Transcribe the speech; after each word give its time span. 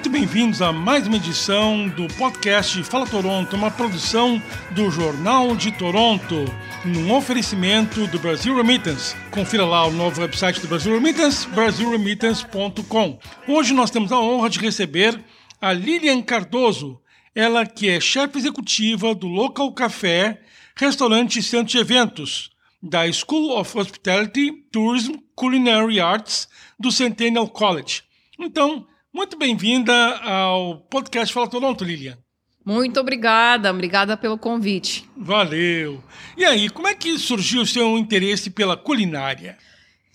muito 0.00 0.08
bem-vindos 0.08 0.62
a 0.62 0.72
mais 0.72 1.06
uma 1.06 1.18
edição 1.18 1.86
do 1.88 2.08
podcast 2.14 2.82
Fala 2.84 3.06
Toronto, 3.06 3.54
uma 3.54 3.70
produção 3.70 4.42
do 4.70 4.90
Jornal 4.90 5.54
de 5.54 5.70
Toronto, 5.72 6.46
num 6.86 7.14
oferecimento 7.14 8.06
do 8.06 8.18
Brasil 8.18 8.56
Remittance. 8.56 9.14
Confira 9.30 9.66
lá 9.66 9.86
o 9.86 9.92
novo 9.92 10.22
website 10.22 10.58
do 10.58 10.68
Brasil 10.68 10.94
Remittance, 10.94 11.46
brasilremittance.com. 11.48 13.18
Hoje 13.46 13.74
nós 13.74 13.90
temos 13.90 14.10
a 14.10 14.18
honra 14.18 14.48
de 14.48 14.58
receber 14.58 15.22
a 15.60 15.70
Lilian 15.70 16.22
Cardoso, 16.22 16.98
ela 17.34 17.66
que 17.66 17.90
é 17.90 18.00
chefe 18.00 18.38
executiva 18.38 19.14
do 19.14 19.26
Local 19.26 19.70
Café, 19.74 20.40
restaurante 20.76 21.40
e 21.40 21.42
centro 21.42 21.72
de 21.72 21.76
eventos 21.76 22.50
da 22.82 23.00
School 23.12 23.54
of 23.60 23.78
Hospitality, 23.78 24.50
Tourism, 24.72 25.16
Culinary 25.34 26.00
Arts 26.00 26.48
do 26.78 26.90
Centennial 26.90 27.46
College. 27.48 28.02
Então, 28.38 28.86
muito 29.12 29.36
bem-vinda 29.36 29.92
ao 30.18 30.78
podcast 30.90 31.32
Fala 31.32 31.48
Toronto, 31.48 31.84
Lilian. 31.84 32.18
Muito 32.64 33.00
obrigada, 33.00 33.70
obrigada 33.70 34.16
pelo 34.16 34.38
convite. 34.38 35.08
Valeu. 35.16 36.02
E 36.36 36.44
aí, 36.44 36.68
como 36.68 36.86
é 36.86 36.94
que 36.94 37.18
surgiu 37.18 37.62
o 37.62 37.66
seu 37.66 37.98
interesse 37.98 38.50
pela 38.50 38.76
culinária? 38.76 39.58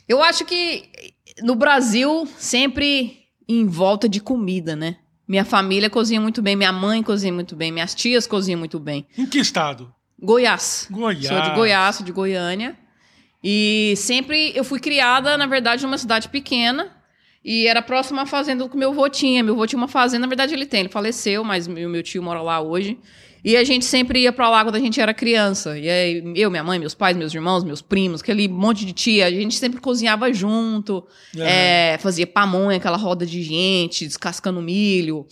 Eu 0.07 0.21
acho 0.23 0.45
que 0.45 0.89
no 1.41 1.55
Brasil, 1.55 2.27
sempre 2.37 3.25
em 3.47 3.65
volta 3.65 4.07
de 4.07 4.19
comida, 4.19 4.75
né? 4.75 4.97
Minha 5.27 5.43
família 5.43 5.89
cozinha 5.89 6.21
muito 6.21 6.41
bem, 6.41 6.55
minha 6.55 6.71
mãe 6.71 7.01
cozinha 7.01 7.33
muito 7.33 7.55
bem, 7.55 7.71
minhas 7.71 7.95
tias 7.95 8.27
cozinham 8.27 8.59
muito 8.59 8.79
bem. 8.79 9.07
Em 9.17 9.25
que 9.25 9.39
estado? 9.39 9.93
Goiás. 10.21 10.87
Goiás. 10.89 11.27
Sou 11.27 11.41
de 11.41 11.49
Goiás, 11.55 11.95
sou 11.95 12.05
de 12.05 12.11
Goiânia. 12.11 12.77
E 13.43 13.95
sempre 13.97 14.53
eu 14.55 14.63
fui 14.63 14.79
criada, 14.79 15.37
na 15.37 15.47
verdade, 15.47 15.83
numa 15.83 15.97
cidade 15.97 16.29
pequena. 16.29 16.95
E 17.45 17.67
era 17.67 17.79
próxima 17.79 18.23
à 18.23 18.25
fazenda 18.25 18.67
que 18.67 18.75
meu 18.75 18.89
avô 18.89 19.07
tinha. 19.07 19.43
Meu 19.43 19.53
avô 19.53 19.67
tinha 19.67 19.77
uma 19.77 19.87
fazenda, 19.87 20.21
na 20.21 20.27
verdade 20.27 20.55
ele 20.55 20.65
tem, 20.65 20.79
ele 20.79 20.89
faleceu, 20.89 21.43
mas 21.43 21.67
meu, 21.67 21.87
meu 21.87 22.01
tio 22.01 22.23
mora 22.23 22.41
lá 22.41 22.59
hoje. 22.59 22.97
E 23.43 23.55
a 23.55 23.63
gente 23.63 23.85
sempre 23.85 24.21
ia 24.21 24.33
para 24.33 24.49
lá 24.49 24.63
quando 24.63 24.77
a 24.77 24.79
gente 24.79 24.99
era 24.99 25.13
criança. 25.13 25.77
E 25.77 25.87
aí, 25.87 26.33
eu, 26.35 26.49
minha 26.49 26.63
mãe, 26.63 26.79
meus 26.79 26.95
pais, 26.95 27.15
meus 27.15 27.31
irmãos, 27.31 27.63
meus 27.63 27.79
primos, 27.79 28.21
aquele 28.21 28.47
monte 28.47 28.83
de 28.83 28.91
tia, 28.91 29.27
a 29.27 29.29
gente 29.29 29.55
sempre 29.57 29.79
cozinhava 29.79 30.33
junto, 30.33 31.05
Uhum. 31.35 31.43
é, 31.43 31.99
fazia 31.99 32.25
pamonha, 32.25 32.77
aquela 32.77 32.97
roda 32.97 33.23
de 33.23 33.43
gente, 33.43 34.07
descascando 34.07 34.59
milho, 34.63 35.27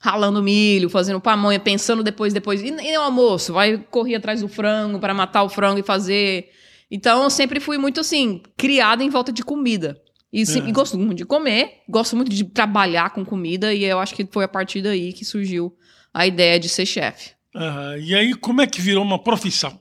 ralando 0.00 0.42
milho, 0.42 0.90
fazendo 0.90 1.20
pamonha, 1.20 1.60
pensando 1.60 2.02
depois, 2.02 2.34
depois. 2.34 2.60
E, 2.60 2.66
e 2.66 2.98
o 2.98 3.02
almoço? 3.02 3.52
Vai 3.52 3.78
correr 3.88 4.16
atrás 4.16 4.40
do 4.40 4.48
frango 4.48 4.98
para 4.98 5.14
matar 5.14 5.44
o 5.44 5.48
frango 5.48 5.78
e 5.78 5.84
fazer. 5.84 6.48
Então, 6.90 7.22
eu 7.22 7.30
sempre 7.30 7.60
fui 7.60 7.78
muito 7.78 8.00
assim, 8.00 8.42
criada 8.56 9.04
em 9.04 9.08
volta 9.08 9.32
de 9.32 9.44
comida. 9.44 10.01
E, 10.32 10.46
sim, 10.46 10.60
Uhum. 10.62 10.68
e 10.68 10.72
gosto 10.72 10.98
muito 10.98 11.14
de 11.14 11.24
comer, 11.26 11.82
gosto 11.88 12.16
muito 12.16 12.30
de 12.30 12.42
trabalhar 12.44 13.10
com 13.10 13.24
comida, 13.24 13.74
e 13.74 13.84
eu 13.84 13.98
acho 13.98 14.14
que 14.14 14.26
foi 14.30 14.44
a 14.44 14.48
partir 14.48 14.80
daí 14.80 15.12
que 15.12 15.24
surgiu 15.24 15.76
a 16.14 16.26
ideia 16.26 16.58
de 16.58 16.68
ser 16.68 16.86
chefe. 16.86 17.32
Aham. 17.54 17.98
E 17.98 18.14
aí, 18.14 18.34
como 18.34 18.62
é 18.62 18.66
que 18.66 18.80
virou 18.80 19.04
uma 19.04 19.22
profissão? 19.22 19.78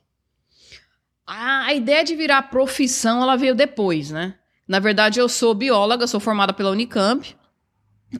A, 1.25 1.67
a 1.67 1.73
ideia 1.73 2.03
de 2.03 2.15
virar 2.15 2.41
profissão, 2.43 3.21
ela 3.21 3.35
veio 3.37 3.55
depois, 3.55 4.11
né? 4.11 4.35
Na 4.67 4.79
verdade, 4.79 5.19
eu 5.19 5.29
sou 5.29 5.53
bióloga, 5.53 6.07
sou 6.07 6.19
formada 6.19 6.51
pela 6.53 6.71
Unicamp. 6.71 7.35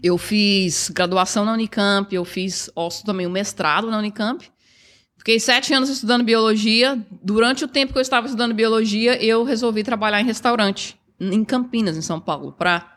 Eu 0.02 0.18
fiz 0.18 0.90
graduação 0.90 1.44
na 1.44 1.52
Unicamp, 1.54 2.14
eu 2.16 2.24
fiz 2.24 2.70
osso 2.76 3.04
também 3.06 3.28
um 3.28 3.32
mestrado 3.32 3.90
na 3.92 3.98
Unicamp. 3.98 4.50
Fiquei 5.18 5.40
sete 5.40 5.74
anos 5.74 5.90
estudando 5.90 6.24
biologia. 6.24 6.98
Durante 7.22 7.66
o 7.66 7.68
tempo 7.68 7.92
que 7.92 8.00
eu 8.00 8.02
estava 8.02 8.26
estudando 8.26 8.54
biologia, 8.54 9.22
eu 9.24 9.44
resolvi 9.44 9.84
trabalhar 9.84 10.22
em 10.22 10.26
restaurante, 10.26 10.98
em 11.22 11.44
Campinas, 11.46 11.96
em 11.96 12.02
São 12.02 12.20
Paulo, 12.20 12.52
para 12.52 12.88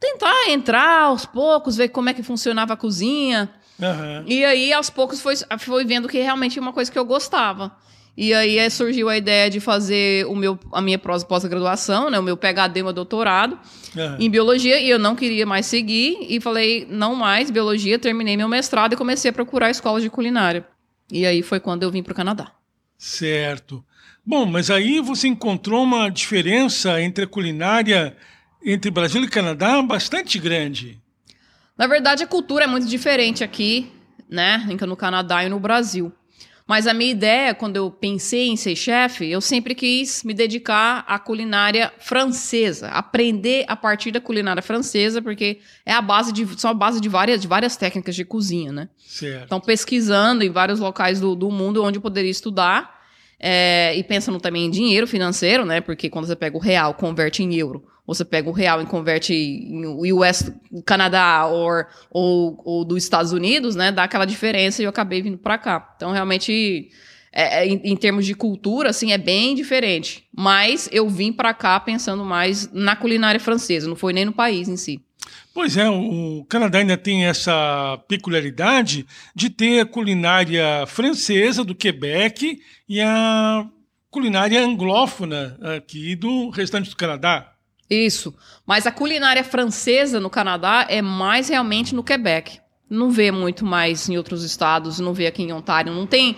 tentar 0.00 0.48
entrar 0.48 1.02
aos 1.02 1.26
poucos, 1.26 1.76
ver 1.76 1.88
como 1.88 2.08
é 2.08 2.14
que 2.14 2.22
funcionava 2.22 2.72
a 2.74 2.76
cozinha. 2.76 3.50
Aham. 3.80 4.24
E 4.26 4.44
aí, 4.44 4.72
aos 4.72 4.88
poucos, 4.88 5.20
foi, 5.20 5.34
foi 5.58 5.84
vendo 5.84 6.08
que 6.08 6.18
realmente 6.18 6.58
é 6.58 6.62
uma 6.62 6.72
coisa 6.72 6.90
que 6.90 6.98
eu 6.98 7.04
gostava. 7.04 7.76
E 8.16 8.32
aí 8.32 8.70
surgiu 8.70 9.10
a 9.10 9.16
ideia 9.18 9.50
de 9.50 9.60
fazer 9.60 10.24
o 10.26 10.34
meu, 10.34 10.58
a 10.72 10.80
minha 10.80 10.98
pós- 10.98 11.22
pós-graduação, 11.22 12.08
né, 12.08 12.18
o 12.18 12.22
meu 12.22 12.34
PhD, 12.34 12.82
meu 12.82 12.92
doutorado 12.94 13.58
Aham. 13.94 14.16
em 14.18 14.30
biologia, 14.30 14.80
e 14.80 14.88
eu 14.88 14.98
não 14.98 15.14
queria 15.14 15.44
mais 15.44 15.66
seguir, 15.66 16.16
e 16.26 16.40
falei, 16.40 16.86
não 16.88 17.14
mais, 17.14 17.50
biologia, 17.50 17.98
terminei 17.98 18.34
meu 18.34 18.48
mestrado 18.48 18.94
e 18.94 18.96
comecei 18.96 19.30
a 19.30 19.34
procurar 19.34 19.68
escolas 19.70 20.02
de 20.02 20.08
culinária. 20.08 20.66
E 21.12 21.26
aí 21.26 21.42
foi 21.42 21.60
quando 21.60 21.82
eu 21.82 21.90
vim 21.90 22.02
para 22.02 22.12
o 22.12 22.16
Canadá. 22.16 22.52
Certo. 22.96 23.84
Bom, 24.26 24.44
mas 24.44 24.70
aí 24.70 25.00
você 25.00 25.28
encontrou 25.28 25.84
uma 25.84 26.08
diferença 26.08 27.00
entre 27.00 27.24
a 27.24 27.28
culinária 27.28 28.16
entre 28.64 28.90
Brasil 28.90 29.22
e 29.22 29.28
Canadá 29.28 29.80
bastante 29.80 30.36
grande. 30.40 31.00
Na 31.78 31.86
verdade, 31.86 32.24
a 32.24 32.26
cultura 32.26 32.64
é 32.64 32.66
muito 32.66 32.88
diferente 32.88 33.44
aqui, 33.44 33.92
né, 34.28 34.66
no 34.80 34.96
Canadá 34.96 35.44
e 35.44 35.48
no 35.48 35.60
Brasil. 35.60 36.12
Mas 36.66 36.88
a 36.88 36.92
minha 36.92 37.12
ideia, 37.12 37.54
quando 37.54 37.76
eu 37.76 37.88
pensei 37.88 38.48
em 38.48 38.56
ser 38.56 38.74
chefe, 38.74 39.30
eu 39.30 39.40
sempre 39.40 39.72
quis 39.72 40.24
me 40.24 40.34
dedicar 40.34 41.04
à 41.06 41.16
culinária 41.16 41.92
francesa, 42.00 42.88
aprender 42.88 43.64
a 43.68 43.76
partir 43.76 44.10
da 44.10 44.20
culinária 44.20 44.60
francesa, 44.60 45.22
porque 45.22 45.60
é 45.84 45.92
a 45.92 46.02
base 46.02 46.32
de, 46.32 46.44
são 46.60 46.72
a 46.72 46.74
base 46.74 47.00
de 47.00 47.08
várias, 47.08 47.40
de 47.40 47.46
várias 47.46 47.76
técnicas 47.76 48.16
de 48.16 48.24
cozinha, 48.24 48.72
né? 48.72 48.88
Certo. 48.98 49.44
Então, 49.44 49.60
pesquisando 49.60 50.42
em 50.42 50.50
vários 50.50 50.80
locais 50.80 51.20
do, 51.20 51.36
do 51.36 51.52
mundo 51.52 51.84
onde 51.84 51.98
eu 51.98 52.02
poderia 52.02 52.32
estudar, 52.32 52.95
é, 53.38 53.94
e 53.96 54.02
pensando 54.02 54.40
também 54.40 54.66
em 54.66 54.70
dinheiro 54.70 55.06
financeiro, 55.06 55.64
né? 55.64 55.80
Porque 55.80 56.08
quando 56.08 56.26
você 56.26 56.36
pega 56.36 56.56
o 56.56 56.60
real, 56.60 56.94
converte 56.94 57.42
em 57.42 57.54
euro, 57.54 57.84
ou 58.06 58.14
você 58.14 58.24
pega 58.24 58.48
o 58.48 58.52
real 58.52 58.80
e 58.80 58.86
converte 58.86 59.34
em 59.34 60.12
US, 60.12 60.50
Canadá 60.84 61.46
ou, 61.46 61.84
ou, 62.10 62.62
ou 62.64 62.84
dos 62.84 63.02
Estados 63.02 63.32
Unidos, 63.32 63.74
né? 63.74 63.92
Dá 63.92 64.04
aquela 64.04 64.24
diferença 64.24 64.80
e 64.80 64.84
eu 64.84 64.90
acabei 64.90 65.20
vindo 65.20 65.38
para 65.38 65.58
cá. 65.58 65.92
Então, 65.96 66.12
realmente, 66.12 66.88
é, 67.32 67.60
é, 67.60 67.66
em, 67.66 67.80
em 67.84 67.96
termos 67.96 68.24
de 68.24 68.34
cultura, 68.34 68.90
assim, 68.90 69.12
é 69.12 69.18
bem 69.18 69.54
diferente. 69.54 70.24
Mas 70.34 70.88
eu 70.90 71.08
vim 71.08 71.32
para 71.32 71.52
cá 71.52 71.78
pensando 71.78 72.24
mais 72.24 72.72
na 72.72 72.96
culinária 72.96 73.40
francesa, 73.40 73.88
não 73.88 73.96
foi 73.96 74.12
nem 74.12 74.24
no 74.24 74.32
país 74.32 74.68
em 74.68 74.76
si. 74.76 75.02
Pois 75.56 75.74
é, 75.74 75.88
o 75.88 76.44
Canadá 76.50 76.80
ainda 76.80 76.98
tem 76.98 77.24
essa 77.24 77.98
peculiaridade 78.06 79.06
de 79.34 79.48
ter 79.48 79.80
a 79.80 79.86
culinária 79.86 80.84
francesa 80.86 81.64
do 81.64 81.74
Quebec 81.74 82.60
e 82.86 83.00
a 83.00 83.66
culinária 84.10 84.62
anglófona 84.62 85.58
aqui 85.74 86.14
do 86.14 86.50
restante 86.50 86.90
do 86.90 86.96
Canadá. 86.96 87.54
Isso. 87.88 88.34
Mas 88.66 88.86
a 88.86 88.92
culinária 88.92 89.42
francesa 89.42 90.20
no 90.20 90.28
Canadá 90.28 90.86
é 90.90 91.00
mais 91.00 91.48
realmente 91.48 91.94
no 91.94 92.04
Quebec. 92.04 92.60
Não 92.90 93.10
vê 93.10 93.30
muito 93.30 93.64
mais 93.64 94.10
em 94.10 94.18
outros 94.18 94.44
estados, 94.44 95.00
não 95.00 95.14
vê 95.14 95.26
aqui 95.26 95.42
em 95.42 95.54
Ontário. 95.54 95.90
Não 95.90 96.06
tem 96.06 96.36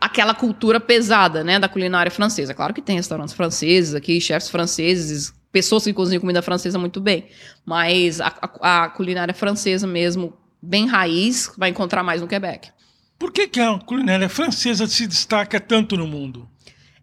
aquela 0.00 0.36
cultura 0.36 0.78
pesada, 0.78 1.42
né, 1.42 1.58
da 1.58 1.68
culinária 1.68 2.12
francesa. 2.12 2.54
Claro 2.54 2.72
que 2.72 2.80
tem 2.80 2.94
restaurantes 2.94 3.34
franceses 3.34 3.92
aqui, 3.92 4.20
chefes 4.20 4.48
franceses, 4.48 5.34
pessoas 5.52 5.84
que 5.84 5.92
cozinham 5.92 6.20
comida 6.20 6.42
francesa 6.42 6.78
muito 6.78 7.00
bem. 7.00 7.26
Mas 7.64 8.20
a, 8.20 8.32
a- 8.60 8.84
a 8.84 8.88
culinária 8.88 9.34
francesa 9.34 9.86
mesmo, 9.86 10.32
bem 10.60 10.86
raiz, 10.86 11.52
vai 11.56 11.68
encontrar 11.70 12.02
mais 12.02 12.20
no 12.20 12.26
Quebec. 12.26 12.70
Por 13.18 13.30
que, 13.30 13.46
que 13.46 13.60
a 13.60 13.78
culinária 13.78 14.28
francesa 14.28 14.86
se 14.86 15.06
destaca 15.06 15.60
tanto 15.60 15.96
no 15.96 16.06
mundo? 16.06 16.48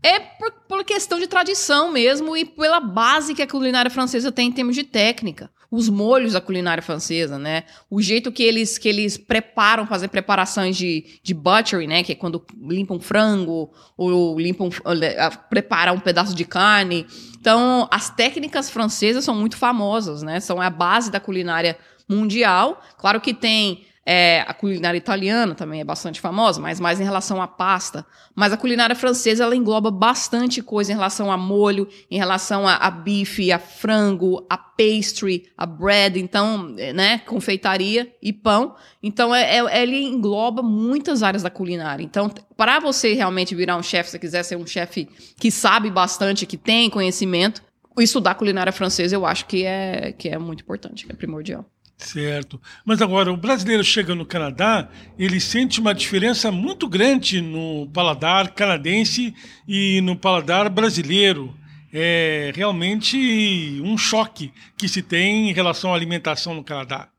É 0.01 0.19
por, 0.19 0.51
por 0.67 0.83
questão 0.83 1.19
de 1.19 1.27
tradição 1.27 1.91
mesmo 1.91 2.35
e 2.35 2.43
pela 2.43 2.79
base 2.79 3.33
que 3.35 3.41
a 3.41 3.47
culinária 3.47 3.91
francesa 3.91 4.31
tem 4.31 4.47
em 4.47 4.51
termos 4.51 4.75
de 4.75 4.83
técnica. 4.83 5.49
Os 5.71 5.87
molhos 5.87 6.33
da 6.33 6.41
culinária 6.41 6.81
francesa, 6.81 7.37
né? 7.37 7.63
O 7.89 8.01
jeito 8.01 8.31
que 8.31 8.41
eles, 8.41 8.77
que 8.77 8.89
eles 8.89 9.17
preparam, 9.17 9.85
fazer 9.85 10.07
preparações 10.07 10.75
de, 10.75 11.19
de 11.21 11.33
butchery, 11.33 11.85
né? 11.85 12.03
Que 12.03 12.13
é 12.13 12.15
quando 12.15 12.43
limpam 12.61 12.99
frango 12.99 13.71
ou 13.95 14.39
limpam, 14.39 14.69
ah, 14.83 15.29
preparam 15.29 15.95
um 15.95 15.99
pedaço 15.99 16.35
de 16.35 16.45
carne. 16.45 17.05
Então, 17.39 17.87
as 17.91 18.09
técnicas 18.09 18.69
francesas 18.69 19.23
são 19.23 19.35
muito 19.35 19.57
famosas, 19.57 20.23
né? 20.23 20.39
São 20.39 20.59
a 20.59 20.69
base 20.69 21.11
da 21.11 21.19
culinária 21.19 21.77
mundial. 22.07 22.81
Claro 22.97 23.21
que 23.21 23.33
tem 23.33 23.85
é, 24.11 24.43
a 24.47 24.55
culinária 24.55 24.97
italiana 24.97 25.53
também 25.53 25.81
é 25.81 25.83
bastante 25.83 26.19
famosa, 26.19 26.59
mas 26.59 26.79
mais 26.79 26.99
em 26.99 27.03
relação 27.03 27.39
à 27.39 27.47
pasta. 27.47 28.03
Mas 28.33 28.51
a 28.51 28.57
culinária 28.57 28.95
francesa 28.95 29.43
ela 29.43 29.55
engloba 29.55 29.91
bastante 29.91 30.63
coisa 30.63 30.91
em 30.91 30.95
relação 30.95 31.31
a 31.31 31.37
molho, 31.37 31.87
em 32.09 32.17
relação 32.17 32.67
a, 32.67 32.73
a 32.73 32.89
bife, 32.89 33.51
a 33.51 33.59
frango, 33.59 34.43
a 34.49 34.57
pastry, 34.57 35.51
a 35.55 35.63
bread, 35.63 36.19
então, 36.19 36.73
é, 36.79 36.91
né, 36.91 37.19
confeitaria 37.19 38.11
e 38.19 38.33
pão. 38.33 38.73
Então, 39.03 39.33
é, 39.35 39.59
é- 39.59 39.83
ele 39.83 40.01
engloba 40.01 40.63
muitas 40.63 41.21
áreas 41.21 41.43
da 41.43 41.51
culinária. 41.51 42.03
Então, 42.03 42.31
para 42.57 42.79
você 42.79 43.13
realmente 43.13 43.53
virar 43.53 43.77
um 43.77 43.83
chefe, 43.83 44.09
se 44.09 44.13
você 44.13 44.19
quiser 44.19 44.41
ser 44.41 44.55
um 44.55 44.65
chefe 44.65 45.07
que 45.39 45.51
sabe 45.51 45.91
bastante, 45.91 46.47
que 46.47 46.57
tem 46.57 46.89
conhecimento, 46.89 47.61
estudar 47.99 48.33
culinária 48.33 48.71
francesa 48.71 49.15
eu 49.15 49.23
acho 49.23 49.45
que 49.45 49.65
é, 49.65 50.13
que 50.17 50.29
é 50.29 50.37
muito 50.39 50.61
importante, 50.63 51.05
é 51.07 51.13
primordial. 51.13 51.63
Certo. 51.99 52.61
Mas 52.85 53.01
agora, 53.01 53.31
o 53.31 53.35
brasileiro 53.35 53.83
chega 53.83 54.15
no 54.15 54.25
Canadá, 54.25 54.87
ele 55.17 55.39
sente 55.39 55.81
uma 55.81 55.93
diferença 55.93 56.49
muito 56.49 56.87
grande 56.87 57.41
no 57.41 57.89
paladar 57.93 58.51
canadense 58.53 59.35
e 59.67 59.99
no 60.01 60.15
paladar 60.15 60.69
brasileiro. 60.69 61.53
É 61.91 62.51
realmente 62.55 63.81
um 63.83 63.97
choque 63.97 64.53
que 64.77 64.87
se 64.87 65.01
tem 65.01 65.49
em 65.49 65.53
relação 65.53 65.91
à 65.91 65.95
alimentação 65.95 66.53
no 66.53 66.63
Canadá. 66.63 67.09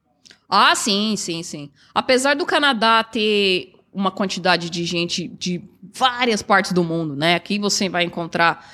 Ah, 0.49 0.75
sim, 0.75 1.15
sim, 1.17 1.43
sim. 1.43 1.71
Apesar 1.95 2.35
do 2.35 2.47
Canadá 2.47 3.05
ter 3.05 3.75
uma 3.93 4.11
quantidade 4.11 4.71
de 4.71 4.85
gente 4.85 5.29
de 5.29 5.63
várias 5.93 6.41
partes 6.43 6.73
do 6.73 6.83
mundo, 6.83 7.15
né? 7.15 7.35
Aqui 7.35 7.59
você 7.59 7.89
vai 7.89 8.05
encontrar 8.05 8.67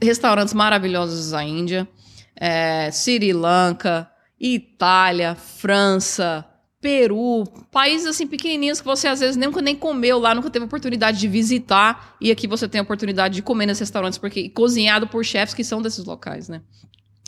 restaurantes 0.00 0.54
maravilhosos 0.54 1.30
da 1.30 1.44
Índia, 1.44 1.86
é, 2.34 2.90
Sri 2.90 3.32
Lanka, 3.32 4.10
Itália, 4.42 5.36
França, 5.36 6.44
Peru, 6.80 7.44
países 7.70 8.08
assim 8.08 8.26
pequenininhos 8.26 8.80
que 8.80 8.86
você 8.86 9.06
às 9.06 9.20
vezes 9.20 9.36
nunca 9.36 9.62
nem 9.62 9.76
comeu 9.76 10.18
lá, 10.18 10.34
nunca 10.34 10.50
teve 10.50 10.64
oportunidade 10.64 11.20
de 11.20 11.28
visitar, 11.28 12.16
e 12.20 12.32
aqui 12.32 12.48
você 12.48 12.68
tem 12.68 12.80
a 12.80 12.82
oportunidade 12.82 13.36
de 13.36 13.42
comer 13.42 13.66
nesses 13.66 13.82
restaurantes 13.82 14.18
porque 14.18 14.48
cozinhado 14.48 15.06
por 15.06 15.24
chefs 15.24 15.54
que 15.54 15.62
são 15.62 15.80
desses 15.80 16.04
locais, 16.04 16.48
né? 16.48 16.60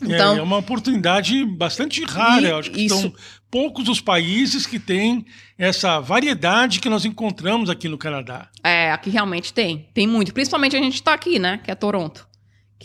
Então, 0.03 0.35
é, 0.35 0.39
é 0.39 0.41
uma 0.41 0.57
oportunidade 0.57 1.45
bastante 1.45 2.03
rara. 2.03 2.49
E, 2.49 2.51
acho 2.51 2.69
que 2.69 2.81
isso... 2.85 2.99
são 2.99 3.13
poucos 3.49 3.87
os 3.87 4.01
países 4.01 4.67
que 4.67 4.77
têm 4.77 5.25
essa 5.57 6.01
variedade 6.01 6.81
que 6.81 6.89
nós 6.89 7.05
encontramos 7.05 7.69
aqui 7.69 7.87
no 7.87 7.97
Canadá. 7.97 8.49
É, 8.61 8.91
aqui 8.91 9.09
realmente 9.09 9.53
tem. 9.53 9.87
Tem 9.93 10.05
muito. 10.05 10.33
Principalmente 10.33 10.75
a 10.75 10.81
gente 10.81 10.95
está 10.95 11.13
aqui, 11.13 11.39
né? 11.39 11.61
Que 11.63 11.71
é 11.71 11.75
Toronto. 11.75 12.27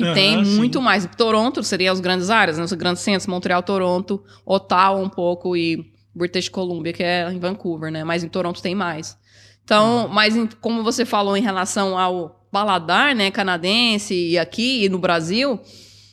Que 0.05 0.15
tem 0.15 0.45
muito 0.45 0.79
sim. 0.79 0.85
mais. 0.85 1.09
Toronto 1.17 1.63
seria 1.63 1.93
as 1.93 2.01
grandes 2.01 2.31
áreas, 2.31 2.59
né? 2.59 2.65
Os 2.65 2.73
grandes 2.73 3.03
centros, 3.03 3.27
Montreal, 3.27 3.63
Toronto, 3.63 4.23
Ottawa 4.45 4.99
um 5.01 5.09
pouco 5.09 5.57
e 5.57 5.93
British 6.15 6.49
Columbia, 6.49 6.93
que 6.93 7.03
é 7.03 7.31
em 7.33 7.39
Vancouver, 7.39 7.91
né? 7.91 8.05
Mas 8.05 8.25
em 8.25 8.29
Toronto 8.29 8.63
tem 8.63 8.75
mais. 8.75 9.17
Então, 9.65 10.07
uhum. 10.07 10.09
mas 10.09 10.37
em, 10.37 10.47
como 10.61 10.83
você 10.83 11.05
falou 11.05 11.37
em 11.37 11.43
relação 11.43 11.99
ao 11.99 12.41
paladar, 12.51 13.15
né, 13.15 13.31
canadense 13.31 14.15
e 14.15 14.37
aqui 14.37 14.85
e 14.85 14.89
no 14.89 14.99
Brasil, 14.99 15.61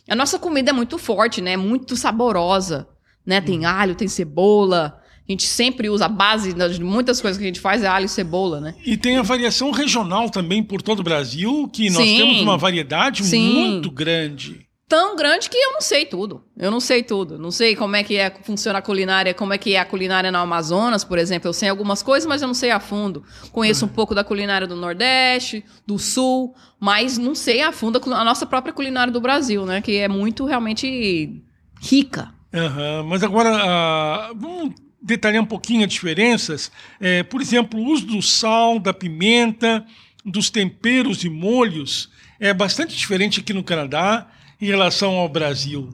a 0.07 0.15
nossa 0.15 0.37
comida 0.37 0.69
é 0.69 0.73
muito 0.73 0.97
forte, 0.97 1.41
né? 1.41 1.57
Muito 1.57 1.95
saborosa, 1.95 2.87
né? 3.25 3.41
Tem 3.41 3.59
uhum. 3.59 3.67
alho, 3.67 3.95
tem 3.95 4.07
cebola. 4.07 5.01
A 5.27 5.31
gente 5.31 5.45
sempre 5.45 5.89
usa 5.89 6.05
a 6.05 6.09
base 6.09 6.53
de 6.53 6.83
muitas 6.83 7.19
coisas 7.19 7.37
que 7.37 7.43
a 7.43 7.47
gente 7.47 7.59
faz 7.59 7.83
é 7.83 7.87
alho 7.87 8.05
e 8.05 8.09
cebola, 8.09 8.61
né? 8.61 8.75
E 8.85 8.95
tem 8.95 9.17
a 9.17 9.21
variação 9.21 9.71
regional 9.71 10.29
também 10.29 10.63
por 10.63 10.81
todo 10.81 11.01
o 11.01 11.03
Brasil, 11.03 11.69
que 11.71 11.89
nós 11.89 12.07
Sim. 12.07 12.17
temos 12.17 12.41
uma 12.41 12.57
variedade 12.57 13.25
Sim. 13.25 13.53
muito 13.53 13.91
grande 13.91 14.67
tão 14.87 15.17
grande 15.17 15.49
que 15.49 15.57
eu 15.57 15.73
não 15.73 15.81
sei 15.81 16.05
tudo. 16.05 16.43
Eu 16.55 16.71
não 16.71 16.79
sei 16.79 17.03
tudo. 17.03 17.37
Não 17.37 17.51
sei 17.51 17.75
como 17.75 17.95
é 17.95 18.03
que 18.03 18.15
é, 18.15 18.33
funciona 18.43 18.79
a 18.79 18.81
culinária, 18.81 19.33
como 19.33 19.53
é 19.53 19.57
que 19.57 19.75
é 19.75 19.79
a 19.79 19.85
culinária 19.85 20.31
no 20.31 20.37
Amazonas, 20.37 21.03
por 21.03 21.17
exemplo. 21.17 21.49
Eu 21.49 21.53
sei 21.53 21.69
algumas 21.69 22.01
coisas, 22.01 22.27
mas 22.27 22.41
eu 22.41 22.47
não 22.47 22.55
sei 22.55 22.71
a 22.71 22.79
fundo. 22.79 23.23
Conheço 23.51 23.85
um 23.85 23.89
pouco 23.89 24.15
da 24.15 24.23
culinária 24.23 24.65
do 24.65 24.75
Nordeste, 24.75 25.63
do 25.85 25.99
Sul, 25.99 26.55
mas 26.79 27.17
não 27.17 27.35
sei 27.35 27.61
a 27.61 27.71
fundo 27.71 28.01
a 28.13 28.23
nossa 28.23 28.45
própria 28.45 28.73
culinária 28.73 29.11
do 29.11 29.19
Brasil, 29.19 29.65
né? 29.65 29.81
Que 29.81 29.97
é 29.97 30.07
muito 30.07 30.45
realmente 30.45 31.43
rica. 31.81 32.33
Uhum. 32.53 33.07
Mas 33.07 33.23
agora, 33.23 33.51
uh, 33.51 34.35
vamos 34.35 34.86
detalhar 35.07 35.41
um 35.41 35.45
pouquinho 35.45 35.85
as 35.85 35.91
diferenças. 35.91 36.69
É, 36.99 37.23
por 37.23 37.41
exemplo, 37.41 37.79
o 37.79 37.85
uso 37.85 38.05
do 38.05 38.21
sal, 38.21 38.77
da 38.77 38.93
pimenta, 38.93 39.85
dos 40.23 40.49
temperos 40.49 41.23
e 41.23 41.29
molhos 41.29 42.11
é 42.39 42.53
bastante 42.53 42.95
diferente 42.95 43.39
aqui 43.39 43.53
no 43.53 43.63
Canadá 43.63 44.27
em 44.61 44.65
relação 44.65 45.15
ao 45.15 45.29
Brasil? 45.29 45.89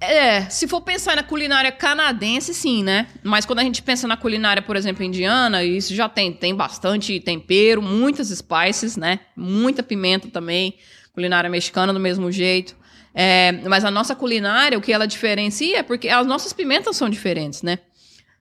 É, 0.00 0.48
se 0.48 0.66
for 0.66 0.80
pensar 0.80 1.16
na 1.16 1.22
culinária 1.22 1.70
canadense, 1.70 2.54
sim, 2.54 2.82
né? 2.82 3.06
Mas 3.22 3.44
quando 3.44 3.58
a 3.58 3.64
gente 3.64 3.82
pensa 3.82 4.08
na 4.08 4.16
culinária, 4.16 4.62
por 4.62 4.74
exemplo, 4.74 5.04
indiana, 5.04 5.62
isso 5.62 5.94
já 5.94 6.08
tem, 6.08 6.32
tem 6.32 6.54
bastante 6.54 7.20
tempero, 7.20 7.82
muitas 7.82 8.28
spices, 8.28 8.96
né? 8.96 9.20
Muita 9.36 9.82
pimenta 9.82 10.28
também. 10.28 10.74
Culinária 11.12 11.50
mexicana 11.50 11.92
do 11.92 12.00
mesmo 12.00 12.32
jeito. 12.32 12.79
É, 13.14 13.52
mas 13.68 13.84
a 13.84 13.90
nossa 13.90 14.14
culinária, 14.14 14.78
o 14.78 14.80
que 14.80 14.92
ela 14.92 15.06
diferencia 15.06 15.78
é 15.78 15.82
porque 15.82 16.08
as 16.08 16.26
nossas 16.26 16.52
pimentas 16.52 16.96
são 16.96 17.08
diferentes, 17.08 17.62
né? 17.62 17.78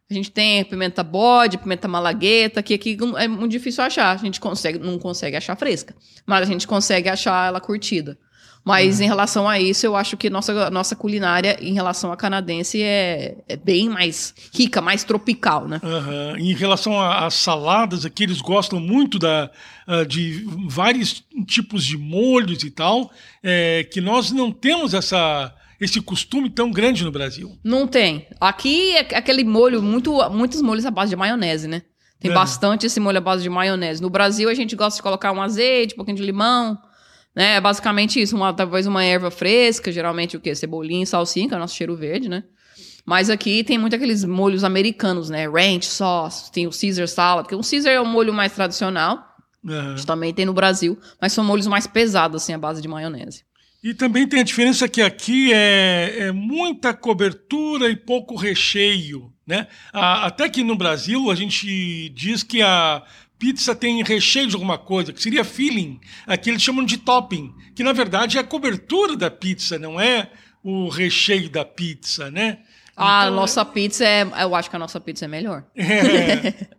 A 0.09 0.13
gente 0.13 0.31
tem 0.31 0.65
pimenta 0.65 1.03
bode, 1.03 1.57
pimenta 1.59 1.87
malagueta, 1.87 2.63
que 2.63 2.73
aqui 2.73 2.97
é 3.17 3.27
muito 3.27 3.51
difícil 3.51 3.83
achar. 3.83 4.11
A 4.11 4.17
gente 4.17 4.39
consegue, 4.39 4.79
não 4.79 4.97
consegue 4.97 5.37
achar 5.37 5.55
fresca, 5.55 5.95
mas 6.25 6.41
a 6.41 6.45
gente 6.45 6.67
consegue 6.67 7.07
achar 7.07 7.47
ela 7.47 7.59
curtida. 7.59 8.17
Mas 8.63 8.97
uhum. 8.97 9.05
em 9.05 9.07
relação 9.07 9.49
a 9.49 9.59
isso, 9.59 9.85
eu 9.85 9.95
acho 9.95 10.17
que 10.17 10.29
nossa, 10.29 10.69
nossa 10.69 10.95
culinária, 10.95 11.57
em 11.61 11.73
relação 11.73 12.11
à 12.11 12.17
canadense, 12.17 12.81
é, 12.81 13.37
é 13.47 13.55
bem 13.55 13.89
mais 13.89 14.33
rica, 14.53 14.81
mais 14.81 15.03
tropical, 15.03 15.67
né? 15.67 15.81
Uhum. 15.81 16.37
Em 16.37 16.53
relação 16.53 16.99
às 16.99 17.33
saladas, 17.33 18.05
aqui 18.05 18.23
eles 18.23 18.41
gostam 18.41 18.79
muito 18.79 19.17
da, 19.17 19.49
uh, 19.87 20.05
de 20.05 20.45
vários 20.67 21.23
tipos 21.47 21.83
de 21.83 21.97
molhos 21.97 22.63
e 22.63 22.69
tal, 22.69 23.11
é, 23.41 23.87
que 23.91 24.01
nós 24.01 24.31
não 24.31 24.51
temos 24.51 24.93
essa 24.93 25.53
esse 25.79 26.01
costume 26.01 26.49
tão 26.49 26.71
grande 26.71 27.05
no 27.05 27.11
Brasil. 27.11 27.57
Não 27.63 27.87
tem. 27.87 28.27
Aqui 28.39 28.97
é 28.97 29.15
aquele 29.15 29.45
molho, 29.45 29.81
muito, 29.81 30.13
muitos 30.29 30.61
molhos 30.61 30.85
à 30.85 30.91
base 30.91 31.11
de 31.11 31.15
maionese, 31.15 31.69
né? 31.69 31.83
Tem 32.19 32.29
é. 32.29 32.33
bastante 32.33 32.85
esse 32.85 32.99
molho 32.99 33.19
à 33.19 33.21
base 33.21 33.41
de 33.41 33.49
maionese. 33.49 34.01
No 34.01 34.09
Brasil, 34.09 34.49
a 34.49 34.53
gente 34.53 34.75
gosta 34.75 34.97
de 34.97 35.01
colocar 35.03 35.31
um 35.31 35.41
azeite, 35.41 35.93
um 35.93 35.95
pouquinho 35.95 36.17
de 36.17 36.23
limão, 36.23 36.77
né? 37.35 37.55
É 37.55 37.61
basicamente 37.61 38.21
isso, 38.21 38.35
uma, 38.35 38.53
talvez 38.53 38.87
uma 38.87 39.03
erva 39.03 39.31
fresca, 39.31 39.91
geralmente 39.91 40.35
o 40.35 40.39
quê? 40.39 40.53
Cebolinha 40.55 41.03
e 41.03 41.07
salsinha, 41.07 41.47
que 41.47 41.53
é 41.53 41.57
o 41.57 41.59
nosso 41.59 41.75
cheiro 41.75 41.95
verde, 41.95 42.27
né? 42.29 42.43
Mas 43.05 43.29
aqui 43.29 43.63
tem 43.63 43.77
muito 43.77 43.95
aqueles 43.95 44.23
molhos 44.23 44.63
americanos, 44.63 45.29
né? 45.29 45.47
Ranch 45.47 45.85
sauce, 45.85 46.51
tem 46.51 46.67
o 46.67 46.71
Caesar 46.71 47.07
salad, 47.07 47.47
que 47.47 47.55
o 47.55 47.61
Caesar 47.61 47.93
é 47.93 47.99
o 47.99 48.05
molho 48.05 48.33
mais 48.33 48.51
tradicional. 48.53 49.25
Uhum. 49.63 49.79
A 49.79 49.95
gente 49.95 50.05
também 50.05 50.33
tem 50.33 50.45
no 50.45 50.53
Brasil, 50.53 50.97
mas 51.19 51.33
são 51.33 51.43
molhos 51.43 51.67
mais 51.67 51.87
pesados, 51.87 52.43
assim, 52.43 52.53
à 52.53 52.57
base 52.57 52.81
de 52.81 52.87
maionese. 52.87 53.43
E 53.81 53.93
também 53.93 54.27
tem 54.27 54.41
a 54.41 54.43
diferença 54.43 54.89
que 54.89 55.01
aqui 55.01 55.53
é, 55.53 56.27
é 56.27 56.31
muita 56.31 56.93
cobertura 56.93 57.89
e 57.89 57.95
pouco 57.95 58.35
recheio, 58.35 59.31
né? 59.47 59.67
até 59.93 60.49
que 60.49 60.63
no 60.63 60.75
Brasil 60.75 61.31
a 61.31 61.35
gente 61.35 62.09
diz 62.09 62.43
que 62.43 62.61
a 62.61 63.01
pizza 63.39 63.73
tem 63.73 64.03
recheio 64.03 64.47
de 64.47 64.55
alguma 64.55 64.77
coisa, 64.77 65.13
que 65.13 65.23
seria 65.23 65.43
filling, 65.43 65.99
aqui 66.27 66.49
eles 66.49 66.61
chamam 66.61 66.85
de 66.85 66.97
topping, 66.97 67.55
que 67.73 67.83
na 67.83 67.93
verdade 67.93 68.37
é 68.37 68.41
a 68.41 68.43
cobertura 68.43 69.15
da 69.15 69.31
pizza, 69.31 69.79
não 69.79 69.99
é 69.99 70.29
o 70.61 70.89
recheio 70.89 71.49
da 71.49 71.63
pizza, 71.63 72.29
né? 72.29 72.59
a 72.99 73.23
então, 73.23 73.35
nossa 73.35 73.63
pizza 73.63 74.05
é. 74.05 74.27
Eu 74.41 74.53
acho 74.53 74.69
que 74.69 74.75
a 74.75 74.79
nossa 74.79 74.99
pizza 74.99 75.23
é 75.23 75.27
melhor. 75.27 75.63
É. 75.73 76.67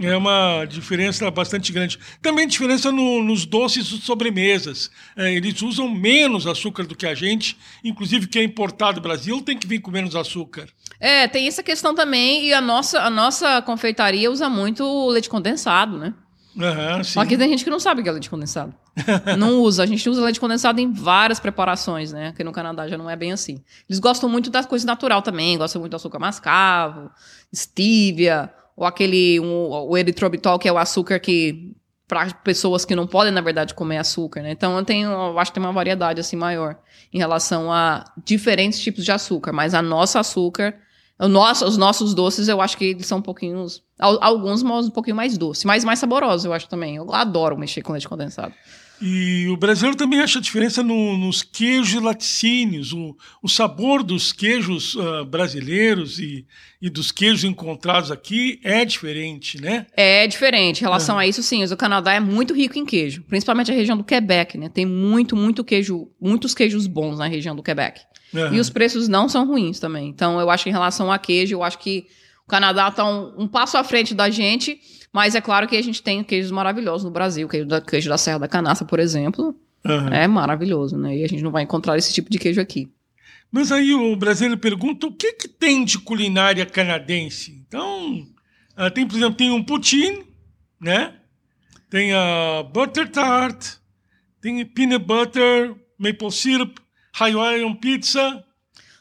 É 0.00 0.16
uma 0.16 0.64
diferença 0.64 1.30
bastante 1.30 1.70
grande. 1.70 1.98
Também 2.22 2.48
diferença 2.48 2.90
no, 2.90 3.22
nos 3.22 3.44
doces 3.44 3.86
sobremesas. 3.86 4.90
É, 5.14 5.32
eles 5.32 5.60
usam 5.60 5.88
menos 5.88 6.46
açúcar 6.46 6.84
do 6.84 6.96
que 6.96 7.06
a 7.06 7.14
gente. 7.14 7.56
Inclusive, 7.84 8.26
quem 8.26 8.42
é 8.42 8.44
importado 8.44 9.00
do 9.00 9.02
Brasil 9.02 9.42
tem 9.42 9.58
que 9.58 9.66
vir 9.66 9.80
com 9.80 9.90
menos 9.90 10.16
açúcar. 10.16 10.68
É, 10.98 11.28
tem 11.28 11.46
essa 11.46 11.62
questão 11.62 11.94
também. 11.94 12.46
E 12.46 12.54
a 12.54 12.62
nossa, 12.62 13.02
a 13.02 13.10
nossa 13.10 13.60
confeitaria 13.60 14.30
usa 14.30 14.48
muito 14.48 15.08
leite 15.10 15.28
condensado, 15.28 15.98
né? 15.98 16.14
Uhum, 16.56 17.20
Aqui 17.20 17.36
tem 17.36 17.50
gente 17.50 17.64
que 17.64 17.68
não 17.68 17.78
sabe 17.78 18.00
o 18.00 18.02
que 18.02 18.08
é 18.08 18.12
leite 18.12 18.30
condensado. 18.30 18.74
não 19.36 19.60
usa. 19.60 19.82
A 19.82 19.86
gente 19.86 20.08
usa 20.08 20.24
leite 20.24 20.40
condensado 20.40 20.80
em 20.80 20.90
várias 20.90 21.38
preparações, 21.38 22.10
né? 22.10 22.28
Aqui 22.28 22.42
no 22.42 22.52
Canadá 22.52 22.88
já 22.88 22.96
não 22.96 23.10
é 23.10 23.14
bem 23.14 23.32
assim. 23.32 23.62
Eles 23.86 23.98
gostam 23.98 24.30
muito 24.30 24.48
das 24.48 24.64
coisas 24.64 24.86
natural 24.86 25.20
também. 25.20 25.58
Gostam 25.58 25.80
muito 25.80 25.90
do 25.90 25.96
açúcar 25.96 26.18
mascavo, 26.18 27.10
stevia 27.54 28.50
ou 28.76 28.86
aquele 28.86 29.40
um, 29.40 29.68
o 29.70 29.96
eritrobitol, 29.96 30.58
que 30.58 30.68
é 30.68 30.72
o 30.72 30.78
açúcar 30.78 31.18
que 31.18 31.74
para 32.06 32.32
pessoas 32.32 32.84
que 32.84 32.94
não 32.94 33.06
podem, 33.06 33.32
na 33.32 33.40
verdade, 33.40 33.74
comer 33.74 33.98
açúcar, 33.98 34.42
né? 34.42 34.52
Então 34.52 34.76
eu 34.76 34.84
tenho, 34.84 35.10
eu 35.10 35.38
acho 35.38 35.50
que 35.50 35.58
tem 35.58 35.66
uma 35.66 35.72
variedade 35.72 36.20
assim 36.20 36.36
maior 36.36 36.78
em 37.12 37.18
relação 37.18 37.72
a 37.72 38.04
diferentes 38.24 38.78
tipos 38.78 39.04
de 39.04 39.10
açúcar, 39.10 39.52
mas 39.52 39.74
a 39.74 39.82
nossa 39.82 40.20
açúcar, 40.20 40.76
o 41.18 41.26
nosso, 41.26 41.64
os 41.64 41.76
nossos 41.76 42.14
doces, 42.14 42.46
eu 42.46 42.60
acho 42.60 42.76
que 42.76 42.84
eles 42.84 43.06
são 43.06 43.18
um 43.18 43.22
pouquinho 43.22 43.66
alguns 43.98 44.62
um 44.62 44.90
pouquinho 44.90 45.16
mais 45.16 45.36
doces, 45.36 45.64
mas 45.64 45.84
mais 45.84 45.98
saborosos, 45.98 46.44
eu 46.44 46.52
acho 46.52 46.68
também. 46.68 46.96
Eu 46.96 47.12
adoro 47.12 47.58
mexer 47.58 47.82
com 47.82 47.92
leite 47.92 48.08
condensado. 48.08 48.54
E 49.00 49.46
o 49.48 49.56
brasileiro 49.56 49.96
também 49.96 50.20
acha 50.20 50.40
diferença 50.40 50.82
no, 50.82 51.16
nos 51.18 51.42
queijos 51.42 51.92
e 51.92 51.98
laticínios. 51.98 52.92
O, 52.92 53.16
o 53.42 53.48
sabor 53.48 54.02
dos 54.02 54.32
queijos 54.32 54.94
uh, 54.94 55.24
brasileiros 55.24 56.18
e, 56.18 56.46
e 56.80 56.88
dos 56.88 57.12
queijos 57.12 57.44
encontrados 57.44 58.10
aqui 58.10 58.58
é 58.64 58.84
diferente, 58.84 59.60
né? 59.60 59.86
É 59.96 60.26
diferente. 60.26 60.80
Em 60.80 60.84
relação 60.84 61.20
é. 61.20 61.24
a 61.24 61.26
isso, 61.26 61.42
sim. 61.42 61.64
O 61.64 61.76
Canadá 61.76 62.14
é 62.14 62.20
muito 62.20 62.54
rico 62.54 62.78
em 62.78 62.86
queijo. 62.86 63.22
Principalmente 63.22 63.70
a 63.70 63.74
região 63.74 63.96
do 63.96 64.04
Quebec, 64.04 64.56
né? 64.56 64.68
Tem 64.68 64.86
muito, 64.86 65.36
muito 65.36 65.62
queijo, 65.62 66.08
muitos 66.20 66.54
queijos 66.54 66.86
bons 66.86 67.18
na 67.18 67.26
região 67.26 67.54
do 67.54 67.62
Quebec. 67.62 68.00
Uhum. 68.32 68.54
E 68.54 68.60
os 68.60 68.70
preços 68.70 69.08
não 69.08 69.28
são 69.28 69.46
ruins 69.46 69.78
também. 69.78 70.08
Então, 70.08 70.40
eu 70.40 70.50
acho 70.50 70.64
que 70.64 70.70
em 70.70 70.72
relação 70.72 71.12
a 71.12 71.18
queijo, 71.18 71.54
eu 71.54 71.62
acho 71.62 71.78
que 71.78 72.06
o 72.46 72.50
Canadá 72.50 72.88
está 72.88 73.04
um, 73.04 73.42
um 73.42 73.48
passo 73.48 73.76
à 73.76 73.84
frente 73.84 74.14
da 74.14 74.30
gente 74.30 74.80
mas 75.16 75.34
é 75.34 75.40
claro 75.40 75.66
que 75.66 75.74
a 75.74 75.82
gente 75.82 76.02
tem 76.02 76.22
queijos 76.22 76.50
maravilhosos 76.50 77.02
no 77.02 77.10
Brasil. 77.10 77.48
Queijo 77.48 77.66
da, 77.66 77.80
queijo 77.80 78.06
da 78.06 78.18
Serra 78.18 78.40
da 78.40 78.46
Canastra, 78.46 78.86
por 78.86 78.98
exemplo, 78.98 79.58
uhum. 79.82 80.08
é 80.08 80.28
maravilhoso, 80.28 80.98
né? 80.98 81.16
E 81.16 81.24
a 81.24 81.26
gente 81.26 81.42
não 81.42 81.50
vai 81.50 81.62
encontrar 81.62 81.96
esse 81.96 82.12
tipo 82.12 82.28
de 82.28 82.38
queijo 82.38 82.60
aqui. 82.60 82.92
Mas 83.50 83.72
aí 83.72 83.94
o 83.94 84.14
brasileiro 84.14 84.60
pergunta 84.60 85.06
o 85.06 85.12
que, 85.16 85.32
que 85.32 85.48
tem 85.48 85.86
de 85.86 85.98
culinária 85.98 86.66
canadense? 86.66 87.64
Então, 87.66 88.26
uh, 88.76 88.90
tem, 88.92 89.06
por 89.08 89.16
exemplo, 89.16 89.36
tem 89.36 89.50
um 89.50 89.64
poutine, 89.64 90.22
né? 90.78 91.14
Tem 91.88 92.12
a 92.12 92.62
butter 92.70 93.10
tart, 93.10 93.76
tem 94.42 94.66
peanut 94.66 95.02
butter, 95.02 95.74
maple 95.98 96.30
syrup, 96.30 96.78
Hawaiian 97.18 97.74
pizza. 97.76 98.44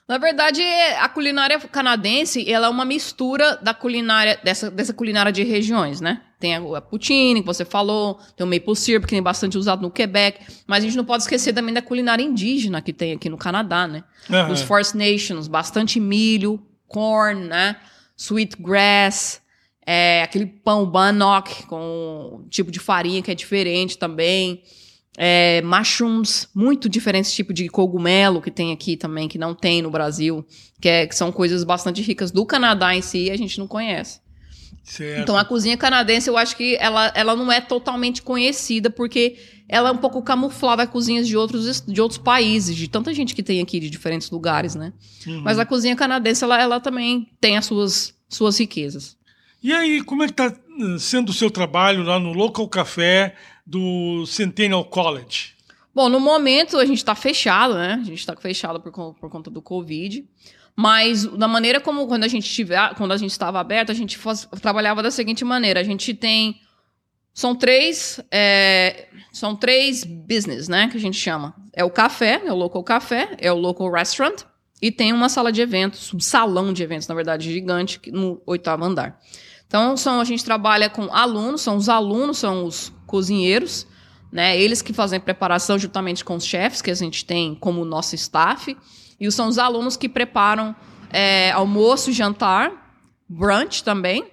Na 0.07 0.19
verdade, 0.19 0.61
a 0.99 1.09
culinária 1.09 1.59
canadense, 1.59 2.47
ela 2.49 2.67
é 2.67 2.69
uma 2.69 2.85
mistura 2.85 3.57
da 3.57 3.73
culinária, 3.73 4.39
dessa, 4.43 4.69
dessa 4.69 4.93
culinária 4.93 5.31
de 5.31 5.43
regiões, 5.43 5.99
né? 5.99 6.21
Tem 6.39 6.55
a, 6.55 6.81
poutine, 6.81 7.41
que 7.41 7.45
você 7.45 7.65
falou, 7.65 8.19
tem 8.37 8.45
o 8.45 8.49
maple 8.49 8.75
syrup, 8.75 9.05
que 9.05 9.09
tem 9.09 9.23
bastante 9.23 9.57
usado 9.57 9.81
no 9.81 9.89
Quebec, 9.89 10.41
mas 10.67 10.83
a 10.83 10.87
gente 10.87 10.95
não 10.95 11.05
pode 11.05 11.23
esquecer 11.23 11.53
também 11.53 11.73
da 11.73 11.81
culinária 11.81 12.21
indígena 12.21 12.83
que 12.83 12.93
tem 12.93 13.13
aqui 13.13 13.29
no 13.29 13.37
Canadá, 13.37 13.87
né? 13.87 14.03
Uhum. 14.29 14.51
Os 14.51 14.61
First 14.61 14.93
Nations, 14.93 15.47
bastante 15.47 15.99
milho, 15.99 16.61
corn, 16.87 17.45
né? 17.47 17.75
Sweet 18.15 18.57
grass, 18.61 19.41
é, 19.83 20.21
aquele 20.21 20.45
pão 20.45 20.85
bannock 20.85 21.65
com 21.65 22.43
um 22.43 22.47
tipo 22.47 22.69
de 22.69 22.79
farinha 22.79 23.23
que 23.23 23.31
é 23.31 23.35
diferente 23.35 23.97
também 23.97 24.61
é, 25.17 25.61
mushrooms, 25.61 26.47
muito 26.53 26.89
diferentes 26.89 27.33
tipo 27.33 27.53
de 27.53 27.69
cogumelo 27.69 28.41
que 28.41 28.51
tem 28.51 28.71
aqui 28.71 28.97
também, 28.97 29.27
que 29.27 29.37
não 29.37 29.53
tem 29.53 29.81
no 29.81 29.89
Brasil, 29.89 30.45
que, 30.81 30.89
é, 30.89 31.07
que 31.07 31.15
são 31.15 31.31
coisas 31.31 31.63
bastante 31.63 32.01
ricas 32.01 32.31
do 32.31 32.45
Canadá 32.45 32.95
em 32.95 33.01
si 33.01 33.25
e 33.25 33.31
a 33.31 33.37
gente 33.37 33.57
não 33.59 33.67
conhece. 33.67 34.19
Certo. 34.83 35.21
Então 35.21 35.35
a 35.35 35.43
cozinha 35.43 35.75
canadense 35.75 36.29
eu 36.29 36.37
acho 36.37 36.55
que 36.55 36.75
ela, 36.75 37.11
ela 37.15 37.35
não 37.35 37.51
é 37.51 37.59
totalmente 37.59 38.21
conhecida 38.21 38.89
porque 38.89 39.35
ela 39.67 39.89
é 39.89 39.91
um 39.91 39.97
pouco 39.97 40.21
camuflada 40.21 40.83
a 40.83 40.87
cozinhas 40.87 41.27
de 41.27 41.35
outros, 41.35 41.81
de 41.81 41.99
outros 41.99 42.19
países, 42.19 42.75
de 42.75 42.87
tanta 42.87 43.11
gente 43.11 43.33
que 43.33 43.41
tem 43.41 43.61
aqui 43.61 43.79
de 43.79 43.89
diferentes 43.89 44.29
lugares, 44.29 44.75
né? 44.75 44.93
Uhum. 45.25 45.41
Mas 45.41 45.57
a 45.57 45.65
cozinha 45.65 45.95
canadense 45.95 46.43
ela, 46.43 46.61
ela 46.61 46.79
também 46.79 47.31
tem 47.41 47.57
as 47.57 47.65
suas, 47.65 48.13
suas 48.29 48.59
riquezas. 48.59 49.17
E 49.63 49.73
aí, 49.73 50.03
como 50.03 50.21
é 50.21 50.27
que 50.27 50.39
eh, 50.39 50.53
sendo 50.99 51.29
o 51.29 51.33
seu 51.33 51.49
trabalho 51.49 52.03
lá 52.03 52.19
no 52.19 52.33
Local 52.33 52.67
Café? 52.67 53.35
do 53.65 54.25
Centennial 54.27 54.85
College? 54.85 55.55
Bom, 55.93 56.09
no 56.09 56.19
momento 56.19 56.77
a 56.77 56.85
gente 56.85 56.97
está 56.97 57.15
fechado, 57.15 57.73
né? 57.73 57.93
A 57.93 58.03
gente 58.03 58.19
está 58.19 58.35
fechado 58.35 58.79
por, 58.79 58.91
por 59.15 59.29
conta 59.29 59.49
do 59.49 59.61
Covid. 59.61 60.27
Mas 60.75 61.25
da 61.25 61.47
maneira 61.47 61.79
como 61.79 62.05
quando 62.05 62.25
a 62.25 62.27
gente 62.27 62.49
tiver, 62.49 62.93
quando 62.95 63.13
a 63.13 63.17
gente 63.17 63.31
estava 63.31 63.59
aberto, 63.59 63.91
a 63.91 63.95
gente 63.95 64.17
faz, 64.17 64.45
trabalhava 64.61 65.01
da 65.01 65.09
seguinte 65.09 65.45
maneira: 65.45 65.79
a 65.79 65.83
gente 65.83 66.13
tem 66.13 66.59
são 67.33 67.55
três 67.55 68.19
é, 68.29 69.07
são 69.31 69.55
três 69.55 70.03
business, 70.03 70.67
né? 70.67 70.89
Que 70.89 70.97
a 70.97 70.99
gente 70.99 71.17
chama 71.17 71.55
é 71.71 71.83
o 71.85 71.89
café, 71.89 72.41
é 72.45 72.51
o 72.51 72.55
local 72.55 72.83
café, 72.83 73.37
é 73.39 73.49
o 73.51 73.57
local 73.57 73.89
restaurant 73.89 74.41
e 74.81 74.91
tem 74.91 75.13
uma 75.13 75.29
sala 75.29 75.49
de 75.49 75.61
eventos, 75.61 76.13
um 76.13 76.19
salão 76.19 76.73
de 76.73 76.83
eventos, 76.83 77.07
na 77.07 77.15
verdade, 77.15 77.49
gigante 77.49 78.01
no 78.11 78.41
oitavo 78.45 78.83
andar. 78.83 79.17
Então, 79.67 79.97
são, 79.97 80.19
a 80.19 80.23
gente 80.23 80.43
trabalha 80.43 80.89
com 80.89 81.13
alunos, 81.13 81.61
são 81.61 81.75
os 81.75 81.89
alunos, 81.89 82.37
são 82.37 82.65
os 82.65 82.93
cozinheiros, 83.05 83.87
né? 84.31 84.59
Eles 84.59 84.81
que 84.81 84.93
fazem 84.93 85.19
preparação 85.19 85.79
juntamente 85.79 86.23
com 86.23 86.35
os 86.35 86.45
chefes 86.45 86.81
que 86.81 86.91
a 86.91 86.95
gente 86.95 87.25
tem 87.25 87.55
como 87.55 87.85
nosso 87.85 88.15
staff. 88.15 88.75
E 89.19 89.31
são 89.31 89.47
os 89.47 89.57
alunos 89.57 89.95
que 89.95 90.09
preparam 90.09 90.75
é, 91.09 91.51
almoço, 91.51 92.11
jantar, 92.11 92.71
brunch 93.27 93.83
também. 93.83 94.25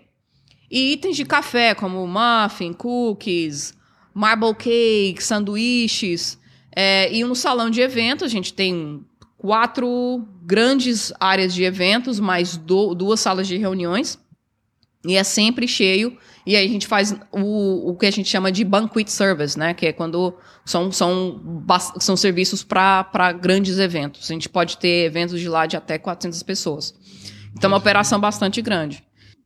E 0.70 0.92
itens 0.92 1.16
de 1.16 1.24
café, 1.24 1.74
como 1.74 2.06
muffin, 2.06 2.72
cookies, 2.72 3.74
marble 4.14 4.54
cake, 4.54 5.22
sanduíches. 5.22 6.38
É, 6.74 7.12
e 7.12 7.22
no 7.24 7.36
salão 7.36 7.70
de 7.70 7.80
eventos, 7.80 8.24
a 8.24 8.28
gente 8.28 8.52
tem 8.52 9.04
quatro 9.36 10.26
grandes 10.42 11.12
áreas 11.18 11.52
de 11.52 11.64
eventos, 11.64 12.18
mais 12.18 12.56
do, 12.56 12.94
duas 12.94 13.20
salas 13.20 13.46
de 13.46 13.56
reuniões. 13.56 14.18
E 15.04 15.16
é 15.16 15.24
sempre 15.24 15.66
cheio. 15.66 16.16
E 16.46 16.56
aí 16.56 16.66
a 16.66 16.68
gente 16.68 16.86
faz 16.86 17.14
o, 17.30 17.90
o 17.90 17.96
que 17.96 18.06
a 18.06 18.10
gente 18.10 18.28
chama 18.28 18.50
de 18.50 18.64
banquet 18.64 19.08
service, 19.08 19.58
né? 19.58 19.74
Que 19.74 19.86
é 19.86 19.92
quando 19.92 20.36
são, 20.64 20.90
são, 20.90 21.64
são 21.98 22.16
serviços 22.16 22.62
para 22.62 23.32
grandes 23.32 23.78
eventos. 23.78 24.30
A 24.30 24.34
gente 24.34 24.48
pode 24.48 24.76
ter 24.78 25.06
eventos 25.06 25.38
de 25.40 25.48
lá 25.48 25.66
de 25.66 25.76
até 25.76 25.98
400 25.98 26.42
pessoas. 26.42 26.94
Então 27.56 27.68
é 27.68 27.72
uma 27.72 27.78
operação 27.78 28.18
bastante 28.18 28.62
grande. 28.62 29.04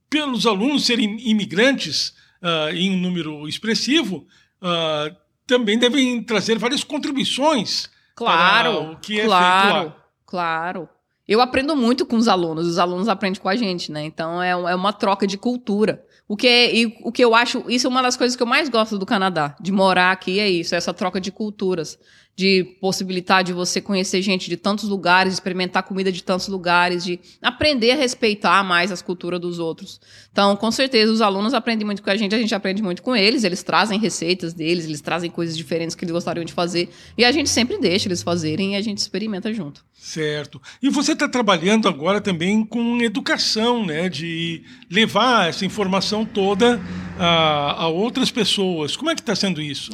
Pelos 0.08 0.46
alunos 0.46 0.86
serem 0.86 1.18
imigrantes 1.28 2.14
uh, 2.42 2.70
em 2.72 2.92
um 2.92 2.98
número 2.98 3.48
expressivo, 3.48 4.26
uh, 4.62 5.14
também 5.46 5.78
devem 5.78 6.22
trazer 6.22 6.58
várias 6.58 6.84
contribuições. 6.84 7.90
Claro, 8.14 8.92
o 8.92 8.96
que 8.96 9.20
é 9.20 9.24
claro, 9.24 9.62
feito 9.62 9.84
lá. 9.84 9.96
Claro. 10.24 10.88
Eu 11.28 11.40
aprendo 11.40 11.74
muito 11.74 12.06
com 12.06 12.16
os 12.16 12.28
alunos, 12.28 12.66
os 12.66 12.78
alunos 12.78 13.08
aprendem 13.08 13.40
com 13.40 13.48
a 13.48 13.56
gente, 13.56 13.90
né? 13.90 14.04
Então 14.04 14.40
é, 14.40 14.50
é 14.50 14.74
uma 14.74 14.92
troca 14.92 15.26
de 15.26 15.36
cultura. 15.36 16.04
O 16.28 16.36
que, 16.36 16.46
é, 16.46 16.74
e, 16.74 16.98
o 17.02 17.12
que 17.12 17.24
eu 17.24 17.34
acho, 17.34 17.64
isso 17.68 17.86
é 17.86 17.90
uma 17.90 18.02
das 18.02 18.16
coisas 18.16 18.36
que 18.36 18.42
eu 18.42 18.46
mais 18.46 18.68
gosto 18.68 18.98
do 18.98 19.06
Canadá, 19.06 19.56
de 19.60 19.70
morar 19.70 20.12
aqui, 20.12 20.40
é 20.40 20.48
isso, 20.48 20.74
é 20.74 20.78
essa 20.78 20.92
troca 20.92 21.20
de 21.20 21.30
culturas 21.30 21.98
de 22.36 22.76
possibilitar 22.82 23.42
de 23.42 23.54
você 23.54 23.80
conhecer 23.80 24.20
gente 24.20 24.50
de 24.50 24.58
tantos 24.58 24.90
lugares, 24.90 25.32
experimentar 25.32 25.82
comida 25.82 26.12
de 26.12 26.22
tantos 26.22 26.48
lugares, 26.48 27.02
de 27.02 27.18
aprender 27.40 27.92
a 27.92 27.96
respeitar 27.96 28.62
mais 28.62 28.92
as 28.92 29.00
culturas 29.00 29.40
dos 29.40 29.58
outros. 29.58 29.98
Então, 30.30 30.54
com 30.54 30.70
certeza, 30.70 31.10
os 31.10 31.22
alunos 31.22 31.54
aprendem 31.54 31.86
muito 31.86 32.02
com 32.02 32.10
a 32.10 32.16
gente, 32.16 32.34
a 32.34 32.38
gente 32.38 32.54
aprende 32.54 32.82
muito 32.82 33.02
com 33.02 33.16
eles, 33.16 33.42
eles 33.42 33.62
trazem 33.62 33.98
receitas 33.98 34.52
deles, 34.52 34.84
eles 34.84 35.00
trazem 35.00 35.30
coisas 35.30 35.56
diferentes 35.56 35.96
que 35.96 36.04
eles 36.04 36.12
gostariam 36.12 36.44
de 36.44 36.52
fazer, 36.52 36.90
e 37.16 37.24
a 37.24 37.32
gente 37.32 37.48
sempre 37.48 37.78
deixa 37.78 38.06
eles 38.06 38.22
fazerem 38.22 38.74
e 38.74 38.76
a 38.76 38.82
gente 38.82 38.98
experimenta 38.98 39.50
junto. 39.54 39.82
Certo. 39.94 40.60
E 40.82 40.90
você 40.90 41.12
está 41.12 41.26
trabalhando 41.26 41.88
agora 41.88 42.20
também 42.20 42.64
com 42.66 43.00
educação, 43.00 43.86
né? 43.86 44.10
De 44.10 44.62
levar 44.90 45.48
essa 45.48 45.64
informação 45.64 46.24
toda 46.24 46.80
a, 47.18 47.84
a 47.84 47.88
outras 47.88 48.30
pessoas. 48.30 48.94
Como 48.94 49.10
é 49.10 49.14
que 49.14 49.22
está 49.22 49.34
sendo 49.34 49.60
isso? 49.60 49.90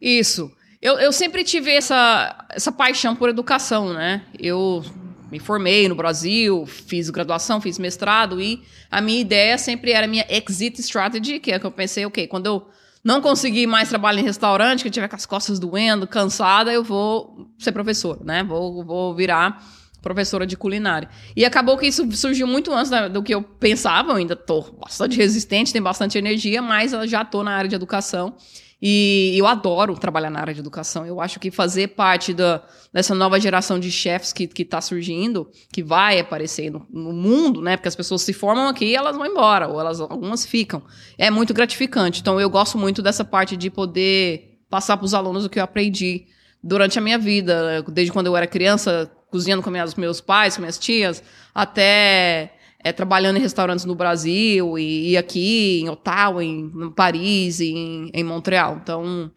Isso. 0.00 0.52
Eu, 0.80 0.98
eu 0.98 1.12
sempre 1.12 1.42
tive 1.42 1.70
essa, 1.70 2.46
essa 2.50 2.70
paixão 2.70 3.16
por 3.16 3.28
educação, 3.28 3.92
né? 3.92 4.22
Eu 4.38 4.84
me 5.30 5.38
formei 5.38 5.88
no 5.88 5.94
Brasil, 5.94 6.66
fiz 6.66 7.10
graduação, 7.10 7.60
fiz 7.60 7.78
mestrado 7.78 8.40
e 8.40 8.62
a 8.90 9.00
minha 9.00 9.20
ideia 9.20 9.58
sempre 9.58 9.92
era 9.92 10.06
minha 10.06 10.24
exit 10.28 10.80
strategy, 10.80 11.40
que 11.40 11.52
é 11.52 11.58
que 11.58 11.66
eu 11.66 11.70
pensei, 11.70 12.06
ok, 12.06 12.26
quando 12.26 12.46
eu 12.46 12.68
não 13.02 13.20
conseguir 13.20 13.66
mais 13.66 13.88
trabalho 13.88 14.18
em 14.18 14.24
restaurante, 14.24 14.82
que 14.82 14.88
eu 14.88 14.92
tiver 14.92 15.08
com 15.08 15.16
as 15.16 15.26
costas 15.26 15.58
doendo, 15.58 16.06
cansada, 16.06 16.72
eu 16.72 16.82
vou 16.82 17.50
ser 17.58 17.72
professora, 17.72 18.20
né? 18.24 18.42
Vou, 18.44 18.84
vou 18.84 19.14
virar 19.14 19.64
professora 20.02 20.46
de 20.46 20.56
culinária. 20.56 21.08
E 21.34 21.44
acabou 21.44 21.76
que 21.76 21.86
isso 21.86 22.10
surgiu 22.12 22.46
muito 22.46 22.72
antes 22.72 22.90
do 23.10 23.22
que 23.22 23.34
eu 23.34 23.42
pensava, 23.42 24.12
eu 24.12 24.16
ainda 24.16 24.34
estou 24.34 24.76
bastante 24.80 25.16
resistente, 25.16 25.72
tenho 25.72 25.84
bastante 25.84 26.16
energia, 26.16 26.62
mas 26.62 26.92
eu 26.92 27.06
já 27.06 27.22
estou 27.22 27.42
na 27.42 27.56
área 27.56 27.68
de 27.68 27.74
educação. 27.74 28.36
E 28.80 29.34
eu 29.36 29.46
adoro 29.46 29.94
trabalhar 29.98 30.28
na 30.28 30.38
área 30.38 30.52
de 30.52 30.60
educação. 30.60 31.06
Eu 31.06 31.18
acho 31.18 31.40
que 31.40 31.50
fazer 31.50 31.88
parte 31.88 32.34
da, 32.34 32.62
dessa 32.92 33.14
nova 33.14 33.40
geração 33.40 33.80
de 33.80 33.90
chefs 33.90 34.34
que 34.34 34.50
está 34.58 34.82
surgindo, 34.82 35.50
que 35.72 35.82
vai 35.82 36.20
aparecer 36.20 36.70
no, 36.70 36.86
no, 36.90 37.12
mundo, 37.12 37.62
né? 37.62 37.76
Porque 37.76 37.88
as 37.88 37.96
pessoas 37.96 38.20
se 38.20 38.34
formam 38.34 38.68
aqui 38.68 38.84
e 38.84 38.94
elas 38.94 39.16
vão 39.16 39.24
embora, 39.24 39.66
ou 39.66 39.80
elas 39.80 39.98
algumas 39.98 40.44
ficam. 40.44 40.82
É 41.16 41.30
muito 41.30 41.54
gratificante. 41.54 42.20
Então 42.20 42.38
eu 42.38 42.50
gosto 42.50 42.76
muito 42.76 43.00
dessa 43.00 43.24
parte 43.24 43.56
de 43.56 43.70
poder 43.70 44.58
passar 44.68 44.98
para 44.98 45.06
os 45.06 45.14
alunos 45.14 45.46
o 45.46 45.48
que 45.48 45.58
eu 45.58 45.64
aprendi 45.64 46.26
durante 46.62 46.98
a 46.98 47.02
minha 47.02 47.18
vida, 47.18 47.82
desde 47.88 48.12
quando 48.12 48.26
eu 48.26 48.36
era 48.36 48.46
criança, 48.46 49.10
cozinhando 49.36 49.62
com 49.62 49.70
meus, 49.70 49.94
meus 49.94 50.20
pais, 50.20 50.56
com 50.56 50.62
minhas 50.62 50.78
tias, 50.78 51.22
até 51.54 52.52
é, 52.82 52.92
trabalhando 52.92 53.36
em 53.36 53.40
restaurantes 53.40 53.84
no 53.84 53.94
Brasil 53.94 54.78
e, 54.78 55.10
e 55.10 55.16
aqui 55.16 55.80
em 55.82 55.88
Ottawa, 55.90 56.42
em, 56.42 56.72
em 56.74 56.90
Paris, 56.90 57.60
em, 57.60 58.10
em 58.14 58.24
Montreal. 58.24 58.80
Então, 58.82 59.30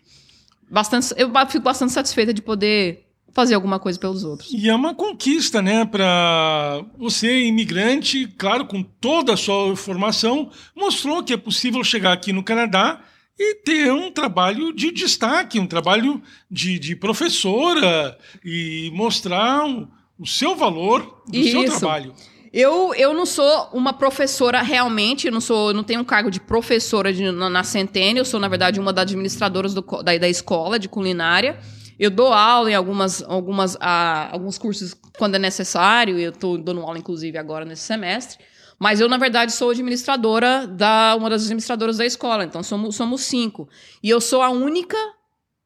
bastante, 0.72 1.14
eu 1.18 1.30
fico 1.48 1.64
bastante 1.64 1.92
satisfeita 1.92 2.34
de 2.34 2.42
poder 2.42 3.06
fazer 3.34 3.56
alguma 3.56 3.78
coisa 3.78 4.00
pelos 4.00 4.24
outros. 4.24 4.50
E 4.54 4.70
é 4.70 4.76
uma 4.76 4.96
conquista, 4.96 5.62
né, 5.62 5.86
para 5.86 6.84
você 6.98 7.46
imigrante, 7.46 8.28
claro, 8.38 8.66
com 8.66 8.82
toda 8.82 9.34
a 9.34 9.38
sua 9.38 9.76
formação, 9.76 10.50
mostrou 10.76 11.24
que 11.24 11.34
é 11.34 11.38
possível 11.38 11.84
chegar 11.84 12.14
aqui 12.14 12.32
no 12.32 12.44
Canadá 12.44 13.02
e 13.40 13.56
ter 13.56 13.92
um 13.94 14.12
trabalho 14.12 14.74
de 14.74 14.92
destaque, 14.92 15.60
um 15.60 15.66
trabalho 15.66 16.22
de, 16.52 16.78
de 16.78 16.94
professora 16.94 18.18
e 18.44 18.92
mostrar 18.94 19.66
o, 19.66 19.88
o 20.20 20.28
seu 20.28 20.58
valor 20.58 21.24
do 21.26 21.38
Isso. 21.38 21.52
seu 21.52 21.80
trabalho. 21.80 22.14
Eu, 22.52 22.94
eu 22.96 23.14
não 23.14 23.26
sou 23.26 23.70
uma 23.72 23.94
professora 23.94 24.62
realmente, 24.62 25.28
eu 25.28 25.32
não 25.32 25.40
sou, 25.40 25.74
não 25.74 25.84
tenho 25.84 26.02
um 26.02 26.04
cargo 26.04 26.30
de 26.30 26.40
professora 26.40 27.14
de, 27.14 27.32
na, 27.32 27.50
na 27.50 27.64
Centênio, 27.64 28.22
eu 28.22 28.26
sou, 28.26 28.40
na 28.40 28.48
verdade, 28.48 28.80
uma 28.80 28.92
das 28.92 29.04
administradoras 29.04 29.74
do, 29.74 29.82
da, 29.82 30.18
da 30.18 30.28
escola 30.28 30.78
de 30.78 30.90
culinária. 30.90 31.60
Eu 31.98 32.10
dou 32.10 32.34
aula 32.34 32.72
em 32.72 32.76
algumas, 32.76 33.22
algumas, 33.24 33.78
ah, 33.80 34.30
alguns 34.32 34.58
cursos 34.58 34.96
quando 35.18 35.36
é 35.36 35.40
necessário, 35.40 36.18
eu 36.18 36.32
estou 36.32 36.58
dando 36.58 36.82
aula, 36.82 36.98
inclusive, 36.98 37.38
agora 37.38 37.64
nesse 37.64 37.84
semestre. 37.84 38.40
Mas 38.80 39.02
eu, 39.02 39.10
na 39.10 39.18
verdade, 39.18 39.52
sou 39.52 39.72
administradora 39.72 40.66
da 40.66 41.14
uma 41.18 41.30
das 41.30 41.44
administradoras 41.44 41.98
da 41.98 42.06
escola, 42.06 42.46
então 42.46 42.64
somos, 42.64 42.96
somos 42.96 43.22
cinco. 43.22 43.68
E 44.02 44.10
eu 44.10 44.22
sou 44.22 44.42
a 44.42 44.50
única 44.50 44.98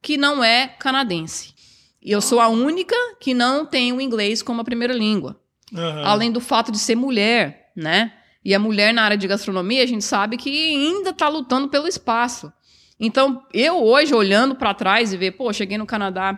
que 0.02 0.18
não 0.18 0.44
é 0.44 0.68
canadense. 0.68 1.54
E 2.02 2.12
eu 2.12 2.20
sou 2.20 2.40
a 2.42 2.48
única 2.48 2.96
que 3.20 3.34
não 3.34 3.66
tem 3.66 3.94
o 3.94 4.02
inglês 4.02 4.42
como 4.42 4.62
a 4.62 4.64
primeira 4.64 4.94
língua. 4.94 5.40
Uhum. 5.72 6.06
Além 6.06 6.32
do 6.32 6.42
fato 6.42 6.72
de 6.72 6.80
ser 6.80 6.96
mulher, 6.96 7.72
né? 7.76 8.14
E 8.44 8.54
a 8.54 8.60
mulher 8.60 8.94
na 8.94 9.04
área 9.04 9.18
de 9.18 9.28
gastronomia, 9.28 9.84
a 9.84 9.88
gente 9.88 10.04
sabe 10.04 10.36
que 10.36 10.50
ainda 10.50 11.12
está 11.12 11.30
lutando 11.30 11.70
pelo 11.70 11.88
espaço. 11.88 12.52
Então, 13.00 13.44
eu 13.54 13.82
hoje, 13.82 14.14
olhando 14.14 14.56
para 14.56 14.74
trás 14.74 15.14
e 15.14 15.18
ver, 15.18 15.32
pô, 15.32 15.52
cheguei 15.54 15.78
no 15.78 15.86
Canadá 15.86 16.38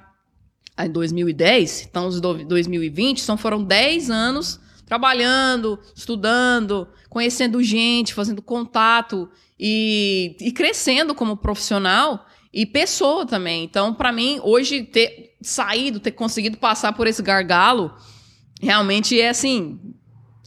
em 0.78 0.90
2010, 0.90 1.82
estamos 1.82 2.18
em 2.18 2.46
2020, 2.46 3.22
então 3.22 3.38
foram 3.38 3.64
10 3.64 4.12
anos 4.12 4.60
trabalhando, 4.86 5.80
estudando, 5.96 6.88
conhecendo 7.10 7.64
gente, 7.64 8.14
fazendo 8.14 8.42
contato 8.42 9.30
e, 9.60 10.36
e 10.40 10.52
crescendo 10.52 11.16
como 11.16 11.38
profissional 11.38 12.26
e 12.54 12.66
pessoa 12.66 13.26
também. 13.26 13.64
Então, 13.64 13.94
para 13.94 14.12
mim, 14.12 14.40
hoje, 14.44 14.84
ter 14.84 15.36
saído, 15.42 16.00
ter 16.00 16.12
conseguido 16.12 16.58
passar 16.58 16.94
por 16.94 17.08
esse 17.08 17.22
gargalo, 17.22 17.94
realmente 18.62 19.20
é 19.20 19.30
assim. 19.30 19.80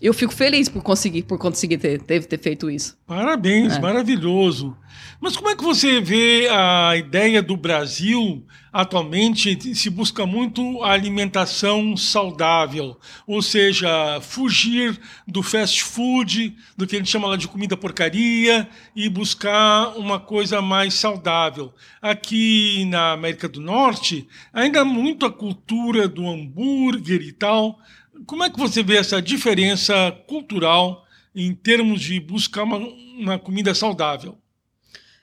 Eu 0.00 0.14
fico 0.14 0.32
feliz 0.32 0.68
por 0.68 0.82
conseguir, 0.82 1.24
por 1.24 1.38
conseguir 1.38 1.78
ter, 1.78 2.00
ter, 2.00 2.24
ter 2.24 2.38
feito 2.38 2.70
isso. 2.70 2.96
Parabéns, 3.06 3.76
é. 3.76 3.80
maravilhoso. 3.80 4.76
Mas 5.20 5.36
como 5.36 5.50
é 5.50 5.56
que 5.56 5.64
você 5.64 6.00
vê 6.00 6.48
a 6.48 6.96
ideia 6.96 7.42
do 7.42 7.56
Brasil 7.56 8.44
atualmente 8.72 9.74
se 9.74 9.90
busca 9.90 10.26
muito 10.26 10.82
a 10.84 10.92
alimentação 10.92 11.96
saudável, 11.96 12.96
ou 13.26 13.42
seja, 13.42 14.20
fugir 14.20 14.98
do 15.26 15.42
fast 15.42 15.82
food, 15.82 16.54
do 16.76 16.86
que 16.86 16.94
a 16.94 16.98
gente 16.98 17.10
chama 17.10 17.28
lá 17.28 17.36
de 17.36 17.48
comida 17.48 17.76
porcaria 17.76 18.68
e 18.94 19.08
buscar 19.08 19.96
uma 19.96 20.20
coisa 20.20 20.60
mais 20.62 20.94
saudável. 20.94 21.72
Aqui 22.00 22.84
na 22.84 23.12
América 23.12 23.48
do 23.48 23.60
Norte, 23.60 24.28
ainda 24.52 24.82
há 24.82 24.84
muito 24.84 25.26
a 25.26 25.32
cultura 25.32 26.06
do 26.06 26.28
hambúrguer 26.28 27.22
e 27.22 27.32
tal. 27.32 27.80
Como 28.26 28.44
é 28.44 28.50
que 28.50 28.58
você 28.58 28.82
vê 28.82 28.96
essa 28.96 29.20
diferença 29.20 30.12
cultural 30.26 31.04
em 31.34 31.54
termos 31.54 32.00
de 32.00 32.18
buscar 32.20 32.64
uma, 32.64 32.78
uma 32.78 33.38
comida 33.38 33.74
saudável? 33.74 34.38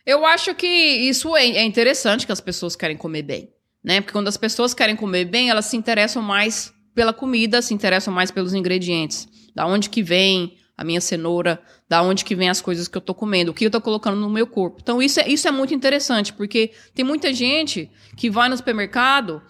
Eu 0.06 0.26
acho 0.26 0.54
que 0.54 0.68
isso 0.68 1.36
é, 1.36 1.46
é 1.48 1.64
interessante 1.64 2.26
que 2.26 2.32
as 2.32 2.42
pessoas 2.42 2.76
querem 2.76 2.96
comer 2.96 3.24
bem, 3.24 3.50
né? 3.84 4.02
Porque 4.02 4.14
quando 4.14 4.28
as 4.28 4.38
pessoas 4.38 4.74
querem 4.74 4.96
comer 4.96 5.26
bem, 5.26 5.50
elas 5.50 5.66
se 5.66 5.76
interessam 5.76 6.22
mais 6.22 6.74
pela 6.94 7.12
comida, 7.12 7.62
se 7.62 7.74
interessam 7.74 8.14
mais 8.14 8.32
pelos 8.32 8.54
ingredientes. 8.54 9.28
Da 9.54 9.66
onde 9.66 9.90
que 9.90 10.04
vem 10.04 10.58
a 10.78 10.84
minha 10.84 11.02
cenoura, 11.02 11.62
da 11.88 12.02
onde 12.02 12.24
que 12.26 12.36
vem 12.36 12.50
as 12.50 12.62
coisas 12.62 12.88
que 12.88 12.98
eu 12.98 13.02
tô 13.02 13.14
comendo, 13.14 13.52
o 13.52 13.54
que 13.54 13.66
eu 13.66 13.72
tô 13.72 13.82
colocando 13.82 14.18
no 14.18 14.30
meu 14.30 14.46
corpo. 14.46 14.80
Então 14.82 15.02
isso 15.02 15.20
é, 15.20 15.28
isso 15.28 15.48
é 15.48 15.52
muito 15.52 15.74
interessante, 15.74 16.34
porque 16.34 16.72
tem 16.94 17.06
muita 17.06 17.34
gente 17.34 17.90
que 18.16 18.30
vai 18.30 18.50
no 18.50 18.58
supermercado 18.58 19.42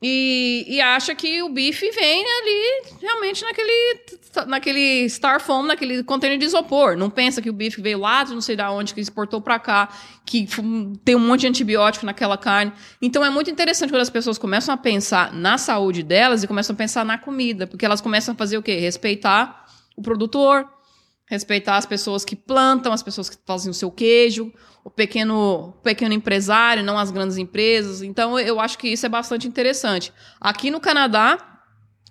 e, 0.00 0.64
e, 0.68 0.80
acha 0.80 1.12
que 1.12 1.42
o 1.42 1.48
bife 1.48 1.90
vem 1.90 2.24
ali 2.24 2.92
realmente 3.02 3.42
naquele, 3.42 4.00
naquele 4.46 5.04
styrofoam, 5.06 5.64
naquele 5.64 6.04
container 6.04 6.38
de 6.38 6.44
isopor. 6.44 6.96
Não 6.96 7.10
pensa 7.10 7.42
que 7.42 7.50
o 7.50 7.52
bife 7.52 7.82
veio 7.82 7.98
lá 7.98 8.22
de 8.22 8.32
não 8.32 8.40
sei 8.40 8.54
de 8.54 8.62
onde, 8.62 8.94
que 8.94 9.00
exportou 9.00 9.40
para 9.40 9.58
cá, 9.58 9.88
que 10.24 10.46
tem 11.04 11.16
um 11.16 11.18
monte 11.18 11.40
de 11.40 11.48
antibiótico 11.48 12.06
naquela 12.06 12.38
carne. 12.38 12.72
Então 13.02 13.24
é 13.24 13.30
muito 13.30 13.50
interessante 13.50 13.90
quando 13.90 14.02
as 14.02 14.10
pessoas 14.10 14.38
começam 14.38 14.72
a 14.72 14.78
pensar 14.78 15.32
na 15.32 15.58
saúde 15.58 16.04
delas 16.04 16.44
e 16.44 16.46
começam 16.46 16.74
a 16.74 16.76
pensar 16.76 17.04
na 17.04 17.18
comida, 17.18 17.66
porque 17.66 17.84
elas 17.84 18.00
começam 18.00 18.34
a 18.34 18.36
fazer 18.36 18.56
o 18.56 18.62
quê? 18.62 18.78
Respeitar 18.78 19.66
o 19.96 20.02
produtor, 20.02 20.64
respeitar 21.28 21.76
as 21.76 21.86
pessoas 21.86 22.24
que 22.24 22.34
plantam, 22.34 22.92
as 22.92 23.02
pessoas 23.02 23.28
que 23.28 23.36
fazem 23.46 23.70
o 23.70 23.74
seu 23.74 23.90
queijo, 23.90 24.52
o 24.82 24.90
pequeno, 24.90 25.74
pequeno 25.82 26.14
empresário, 26.14 26.82
não 26.82 26.98
as 26.98 27.10
grandes 27.10 27.36
empresas. 27.36 28.02
Então, 28.02 28.38
eu 28.38 28.58
acho 28.58 28.78
que 28.78 28.88
isso 28.88 29.04
é 29.04 29.08
bastante 29.08 29.46
interessante. 29.46 30.12
Aqui 30.40 30.70
no 30.70 30.80
Canadá, 30.80 31.60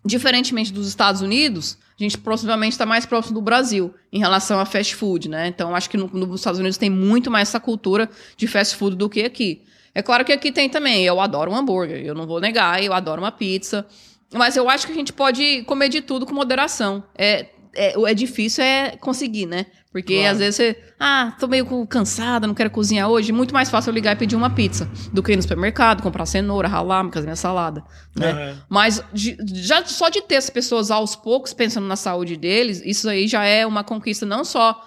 diferentemente 0.05 0.71
dos 0.71 0.88
Estados 0.88 1.21
Unidos, 1.21 1.77
a 2.00 2.03
gente 2.03 2.17
possivelmente 2.19 2.74
está 2.74 2.86
mais 2.86 3.07
próximo 3.07 3.33
do 3.33 3.41
Brasil 3.41 3.93
em 4.13 4.19
relação 4.19 4.59
a 4.59 4.65
fast 4.65 4.95
food, 4.95 5.27
né? 5.27 5.47
Então, 5.47 5.75
acho 5.75 5.89
que 5.89 5.97
no, 5.97 6.07
nos 6.07 6.39
Estados 6.39 6.59
Unidos 6.59 6.77
tem 6.77 6.89
muito 6.89 7.31
mais 7.31 7.50
essa 7.50 7.59
cultura 7.59 8.07
de 8.36 8.47
fast 8.47 8.75
food 8.75 8.95
do 8.95 9.09
que 9.09 9.24
aqui. 9.24 9.63
É 9.95 10.03
claro 10.03 10.24
que 10.24 10.31
aqui 10.31 10.51
tem 10.51 10.69
também. 10.69 11.03
Eu 11.03 11.19
adoro 11.19 11.51
um 11.51 11.55
hambúrguer, 11.55 12.05
eu 12.05 12.13
não 12.13 12.27
vou 12.27 12.39
negar, 12.39 12.83
eu 12.83 12.93
adoro 12.93 13.19
uma 13.19 13.31
pizza. 13.31 13.88
Mas 14.31 14.55
eu 14.55 14.69
acho 14.69 14.86
que 14.86 14.91
a 14.91 14.95
gente 14.95 15.12
pode 15.12 15.63
comer 15.63 15.89
de 15.89 16.01
tudo 16.01 16.25
com 16.25 16.36
moderação. 16.36 17.03
É, 17.17 17.47
é, 17.77 17.93
é 17.96 18.13
difícil 18.13 18.63
é 18.63 18.98
conseguir, 18.98 19.46
né? 19.46 19.68
Porque 19.92 20.16
claro. 20.16 20.31
às 20.31 20.40
vezes 20.40 20.55
você, 20.55 20.83
ah, 21.00 21.35
tô 21.40 21.48
meio 21.48 21.87
cansada, 21.87 22.46
não 22.46 22.53
quero 22.53 22.70
cozinhar 22.70 23.09
hoje. 23.09 23.31
Muito 23.31 23.53
mais 23.53 23.70
fácil 23.70 23.90
eu 23.92 23.94
ligar 23.94 24.13
e 24.13 24.16
pedir 24.16 24.35
uma 24.35 24.50
pizza 24.50 24.90
do 25.13 25.24
que 25.24 25.31
ir 25.31 25.35
no 25.35 25.42
supermercado, 25.42 26.03
comprar 26.03 26.25
cenoura, 26.25 26.68
ralar, 26.68 27.09
fazer 27.11 27.25
minha 27.25 27.35
salada. 27.35 27.83
Né? 28.16 28.33
Uhum. 28.33 28.57
Mas 28.70 29.03
de, 29.13 29.37
já 29.53 29.85
só 29.85 30.09
de 30.09 30.22
ter 30.22 30.35
as 30.35 30.50
pessoas 30.50 30.92
aos 30.92 31.16
poucos 31.16 31.53
pensando 31.53 31.87
na 31.87 31.96
saúde 31.96 32.35
deles, 32.35 32.81
isso 32.85 33.09
aí 33.09 33.27
já 33.27 33.46
é 33.46 33.66
uma 33.66 33.83
conquista 33.83 34.25
não 34.25 34.44
só 34.44 34.79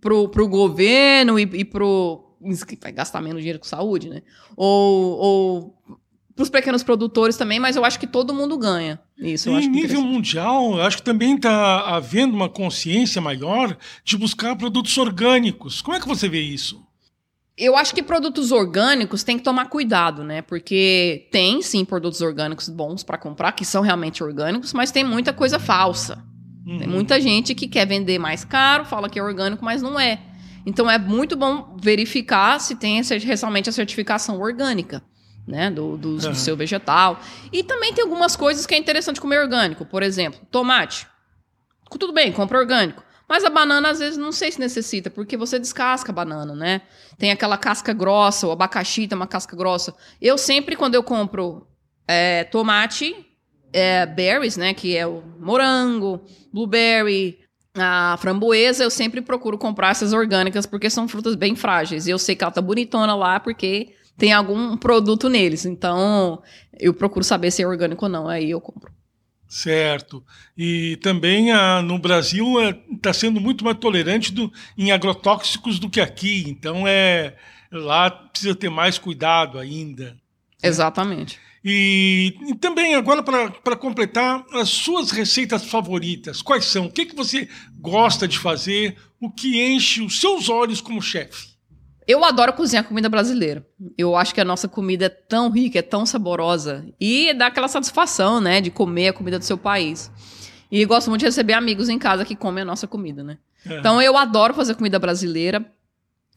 pro, 0.00 0.28
pro 0.28 0.48
governo 0.48 1.38
e, 1.38 1.42
e 1.42 1.64
pro. 1.64 2.36
Vai 2.82 2.92
gastar 2.92 3.22
menos 3.22 3.40
dinheiro 3.40 3.58
com 3.58 3.66
saúde, 3.66 4.08
né? 4.08 4.22
Ou, 4.56 5.18
ou 5.18 5.74
para 6.34 6.42
os 6.42 6.50
pequenos 6.50 6.82
produtores 6.82 7.36
também, 7.36 7.58
mas 7.58 7.76
eu 7.76 7.84
acho 7.84 7.98
que 7.98 8.06
todo 8.06 8.34
mundo 8.34 8.58
ganha. 8.58 9.00
Isso, 9.16 9.48
em 9.50 9.68
nível 9.68 10.02
mundial, 10.02 10.80
acho 10.80 10.96
que 10.96 11.02
também 11.02 11.36
está 11.36 11.94
havendo 11.94 12.34
uma 12.34 12.48
consciência 12.48 13.22
maior 13.22 13.76
de 14.04 14.16
buscar 14.16 14.56
produtos 14.56 14.98
orgânicos. 14.98 15.80
Como 15.80 15.96
é 15.96 16.00
que 16.00 16.08
você 16.08 16.28
vê 16.28 16.40
isso? 16.40 16.82
Eu 17.56 17.76
acho 17.76 17.94
que 17.94 18.02
produtos 18.02 18.50
orgânicos 18.50 19.22
tem 19.22 19.38
que 19.38 19.44
tomar 19.44 19.66
cuidado, 19.66 20.24
né? 20.24 20.42
Porque 20.42 21.28
tem 21.30 21.62
sim 21.62 21.84
produtos 21.84 22.20
orgânicos 22.20 22.68
bons 22.68 23.04
para 23.04 23.16
comprar, 23.16 23.52
que 23.52 23.64
são 23.64 23.82
realmente 23.82 24.24
orgânicos, 24.24 24.72
mas 24.72 24.90
tem 24.90 25.04
muita 25.04 25.32
coisa 25.32 25.60
falsa. 25.60 26.20
Uhum. 26.66 26.78
Tem 26.78 26.88
muita 26.88 27.20
gente 27.20 27.54
que 27.54 27.68
quer 27.68 27.86
vender 27.86 28.18
mais 28.18 28.44
caro, 28.44 28.84
fala 28.84 29.08
que 29.08 29.20
é 29.20 29.22
orgânico, 29.22 29.64
mas 29.64 29.80
não 29.80 30.00
é. 30.00 30.20
Então 30.66 30.90
é 30.90 30.98
muito 30.98 31.36
bom 31.36 31.76
verificar 31.80 32.60
se 32.60 32.74
tem 32.74 33.00
realmente 33.00 33.68
a 33.68 33.72
certificação 33.72 34.40
orgânica 34.40 35.00
né, 35.46 35.70
do, 35.70 35.96
do, 35.96 36.08
uhum. 36.10 36.16
do, 36.16 36.34
seu 36.34 36.56
vegetal. 36.56 37.20
E 37.52 37.62
também 37.62 37.92
tem 37.92 38.04
algumas 38.04 38.34
coisas 38.36 38.66
que 38.66 38.74
é 38.74 38.78
interessante 38.78 39.20
comer 39.20 39.40
orgânico. 39.40 39.84
Por 39.84 40.02
exemplo, 40.02 40.40
tomate. 40.50 41.06
Tudo 41.98 42.12
bem, 42.12 42.32
compra 42.32 42.58
orgânico. 42.58 43.02
Mas 43.28 43.44
a 43.44 43.50
banana, 43.50 43.90
às 43.90 43.98
vezes, 43.98 44.18
não 44.18 44.32
sei 44.32 44.52
se 44.52 44.60
necessita, 44.60 45.10
porque 45.10 45.36
você 45.36 45.58
descasca 45.58 46.12
a 46.12 46.14
banana, 46.14 46.54
né? 46.54 46.82
Tem 47.16 47.30
aquela 47.30 47.56
casca 47.56 47.92
grossa, 47.92 48.46
o 48.46 48.50
abacaxi 48.50 49.06
tem 49.06 49.16
uma 49.16 49.26
casca 49.26 49.56
grossa. 49.56 49.94
Eu 50.20 50.36
sempre, 50.36 50.76
quando 50.76 50.94
eu 50.94 51.02
compro 51.02 51.66
é, 52.06 52.44
tomate, 52.44 53.14
é, 53.72 54.04
berries, 54.04 54.56
né? 54.56 54.74
Que 54.74 54.96
é 54.96 55.06
o 55.06 55.22
morango, 55.38 56.20
blueberry, 56.52 57.38
a 57.76 58.16
framboesa, 58.20 58.84
eu 58.84 58.90
sempre 58.90 59.20
procuro 59.20 59.56
comprar 59.56 59.90
essas 59.90 60.12
orgânicas, 60.12 60.66
porque 60.66 60.90
são 60.90 61.08
frutas 61.08 61.34
bem 61.34 61.56
frágeis. 61.56 62.06
E 62.06 62.10
eu 62.10 62.18
sei 62.18 62.36
que 62.36 62.44
ela 62.44 62.52
tá 62.52 62.60
bonitona 62.60 63.14
lá, 63.14 63.40
porque 63.40 63.94
tem 64.16 64.32
algum 64.32 64.76
produto 64.76 65.28
neles. 65.28 65.64
Então, 65.64 66.42
eu 66.78 66.94
procuro 66.94 67.24
saber 67.24 67.50
se 67.50 67.62
é 67.62 67.66
orgânico 67.66 68.04
ou 68.04 68.10
não, 68.10 68.28
aí 68.28 68.50
eu 68.50 68.60
compro. 68.60 68.92
Certo. 69.48 70.24
E 70.56 70.96
também 70.96 71.52
a, 71.52 71.80
no 71.80 71.98
Brasil 71.98 72.44
está 72.92 73.10
é, 73.10 73.12
sendo 73.12 73.40
muito 73.40 73.64
mais 73.64 73.78
tolerante 73.78 74.32
do, 74.32 74.52
em 74.76 74.90
agrotóxicos 74.90 75.78
do 75.78 75.88
que 75.88 76.00
aqui. 76.00 76.44
Então, 76.48 76.86
é 76.88 77.36
lá 77.70 78.10
precisa 78.10 78.54
ter 78.54 78.70
mais 78.70 78.98
cuidado 78.98 79.58
ainda. 79.58 80.10
Né? 80.10 80.16
Exatamente. 80.62 81.38
E, 81.64 82.36
e, 82.48 82.54
também, 82.56 82.94
agora, 82.94 83.22
para 83.22 83.76
completar, 83.76 84.44
as 84.52 84.68
suas 84.68 85.10
receitas 85.10 85.64
favoritas, 85.64 86.42
quais 86.42 86.66
são? 86.66 86.86
O 86.86 86.92
que, 86.92 87.06
que 87.06 87.16
você 87.16 87.48
gosta 87.78 88.28
de 88.28 88.38
fazer? 88.38 88.96
O 89.18 89.30
que 89.30 89.64
enche 89.64 90.02
os 90.02 90.20
seus 90.20 90.50
olhos 90.50 90.82
como 90.82 91.00
chefe? 91.00 91.53
Eu 92.06 92.24
adoro 92.24 92.52
cozinhar 92.52 92.84
comida 92.84 93.08
brasileira. 93.08 93.66
Eu 93.96 94.14
acho 94.14 94.34
que 94.34 94.40
a 94.40 94.44
nossa 94.44 94.68
comida 94.68 95.06
é 95.06 95.08
tão 95.08 95.50
rica, 95.50 95.78
é 95.78 95.82
tão 95.82 96.04
saborosa. 96.04 96.86
E 97.00 97.32
dá 97.32 97.46
aquela 97.46 97.68
satisfação, 97.68 98.40
né, 98.40 98.60
de 98.60 98.70
comer 98.70 99.08
a 99.08 99.12
comida 99.12 99.38
do 99.38 99.44
seu 99.44 99.56
país. 99.56 100.10
E 100.70 100.84
gosto 100.84 101.08
muito 101.08 101.20
de 101.20 101.26
receber 101.26 101.54
amigos 101.54 101.88
em 101.88 101.98
casa 101.98 102.24
que 102.24 102.36
comem 102.36 102.62
a 102.62 102.64
nossa 102.64 102.86
comida, 102.86 103.22
né? 103.22 103.38
É. 103.66 103.78
Então 103.78 104.02
eu 104.02 104.16
adoro 104.16 104.52
fazer 104.52 104.74
comida 104.74 104.98
brasileira. 104.98 105.64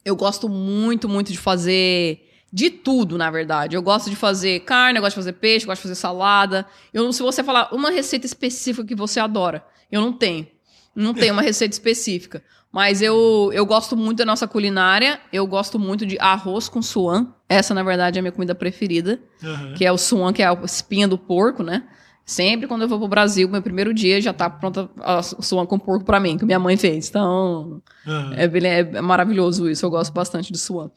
Eu 0.04 0.16
gosto 0.16 0.48
muito, 0.48 1.08
muito 1.08 1.32
de 1.32 1.38
fazer 1.38 2.24
de 2.50 2.70
tudo, 2.70 3.18
na 3.18 3.30
verdade. 3.30 3.76
Eu 3.76 3.82
gosto 3.82 4.08
de 4.08 4.16
fazer 4.16 4.60
carne, 4.60 4.98
eu 4.98 5.02
gosto 5.02 5.14
de 5.14 5.20
fazer 5.20 5.32
peixe, 5.34 5.64
eu 5.64 5.68
gosto 5.68 5.80
de 5.80 5.88
fazer 5.88 5.94
salada. 5.94 6.66
Eu, 6.94 7.12
se 7.12 7.22
você 7.22 7.42
falar 7.44 7.74
uma 7.74 7.90
receita 7.90 8.24
específica 8.24 8.86
que 8.86 8.94
você 8.94 9.20
adora, 9.20 9.64
eu 9.90 10.00
não 10.00 10.12
tenho. 10.12 10.46
Não 10.94 11.14
tenho 11.14 11.32
uma 11.32 11.42
receita 11.42 11.74
específica. 11.74 12.42
Mas 12.72 13.00
eu, 13.00 13.50
eu 13.52 13.64
gosto 13.64 13.96
muito 13.96 14.18
da 14.18 14.24
nossa 14.24 14.46
culinária. 14.46 15.20
Eu 15.32 15.46
gosto 15.46 15.78
muito 15.78 16.04
de 16.04 16.18
arroz 16.20 16.68
com 16.68 16.82
suan. 16.82 17.32
Essa, 17.48 17.72
na 17.74 17.82
verdade, 17.82 18.18
é 18.18 18.20
a 18.20 18.22
minha 18.22 18.32
comida 18.32 18.54
preferida. 18.54 19.18
Uhum. 19.42 19.74
Que 19.74 19.84
é 19.84 19.92
o 19.92 19.98
suan, 19.98 20.32
que 20.32 20.42
é 20.42 20.46
a 20.46 20.52
espinha 20.64 21.08
do 21.08 21.16
porco, 21.16 21.62
né? 21.62 21.84
Sempre 22.26 22.68
quando 22.68 22.82
eu 22.82 22.88
vou 22.88 22.98
pro 22.98 23.08
Brasil, 23.08 23.48
meu 23.48 23.62
primeiro 23.62 23.94
dia 23.94 24.20
já 24.20 24.34
tá 24.34 24.50
pronta 24.50 24.90
a 25.00 25.22
suan 25.22 25.64
com 25.64 25.78
porco 25.78 26.04
para 26.04 26.20
mim, 26.20 26.36
que 26.36 26.44
minha 26.44 26.58
mãe 26.58 26.76
fez. 26.76 27.08
Então, 27.08 27.80
uhum. 28.06 28.32
é, 28.34 28.44
é, 28.80 29.00
maravilhoso 29.00 29.68
isso. 29.70 29.86
Eu 29.86 29.90
gosto 29.90 30.12
bastante 30.12 30.52
de 30.52 30.58
suan. 30.58 30.90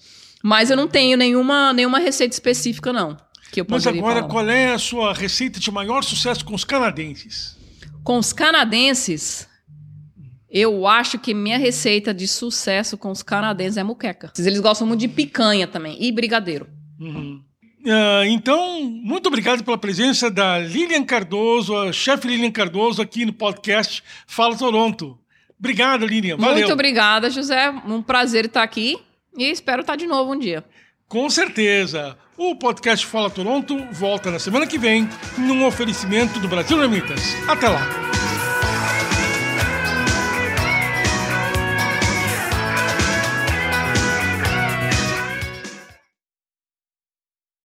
Mas 0.44 0.70
eu 0.70 0.76
não 0.76 0.90
tenho 0.90 1.18
nenhuma, 1.18 1.72
nenhuma 1.72 2.00
receita 2.00 2.34
específica, 2.34 2.92
não. 2.92 3.16
Que 3.50 3.62
eu 3.62 3.66
Mas 3.70 3.88
agora, 3.88 4.16
falar. 4.16 4.28
qual 4.28 4.50
é 4.50 4.74
a 4.74 4.78
sua 4.78 5.14
receita 5.14 5.58
de 5.58 5.72
maior 5.72 6.04
sucesso 6.04 6.44
com 6.44 6.54
os 6.54 6.66
canadenses? 6.66 7.58
Com 8.04 8.18
os 8.18 8.34
canadenses, 8.34 9.48
eu 10.52 10.86
acho 10.86 11.18
que 11.18 11.34
minha 11.34 11.58
receita 11.58 12.14
de 12.14 12.28
sucesso 12.28 12.98
com 12.98 13.10
os 13.10 13.24
canadenses 13.24 13.78
é 13.78 13.84
muqueca. 13.84 14.32
Eles 14.38 14.60
gostam 14.60 14.86
muito 14.86 15.00
de 15.00 15.08
picanha 15.08 15.66
também 15.66 15.96
e 16.00 16.12
brigadeiro. 16.12 16.68
Uhum. 17.00 17.42
Uh, 17.84 18.24
então, 18.26 18.84
muito 18.84 19.28
obrigado 19.28 19.64
pela 19.64 19.78
presença 19.78 20.30
da 20.30 20.60
Lilian 20.60 21.04
Cardoso, 21.04 21.76
a 21.76 21.92
chefe 21.92 22.28
Lilian 22.28 22.52
Cardoso, 22.52 23.02
aqui 23.02 23.26
no 23.26 23.34
podcast 23.34 24.04
Fala 24.28 24.56
Toronto. 24.56 25.18
Obrigado, 25.58 26.06
Lilian. 26.06 26.38
Valeu. 26.38 26.58
Muito 26.58 26.74
obrigada, 26.74 27.30
José. 27.30 27.70
Um 27.88 28.02
prazer 28.02 28.46
estar 28.46 28.64
aqui 28.64 28.98
e 29.38 29.46
espero 29.46 29.82
estar 29.82 29.96
de 29.96 30.06
novo 30.06 30.34
um 30.34 30.40
dia. 30.40 30.64
Com 31.08 31.30
certeza. 31.30 32.18
O 32.38 32.56
podcast 32.56 33.06
Fala 33.06 33.30
Toronto 33.30 33.78
volta 33.92 34.32
na 34.32 34.40
semana 34.40 34.66
que 34.66 34.78
vem 34.78 35.08
num 35.38 35.66
oferecimento 35.66 36.40
do 36.40 36.48
Brasil 36.48 36.80
Remitas. 36.80 37.22
Até 37.48 37.68
lá. 37.68 38.21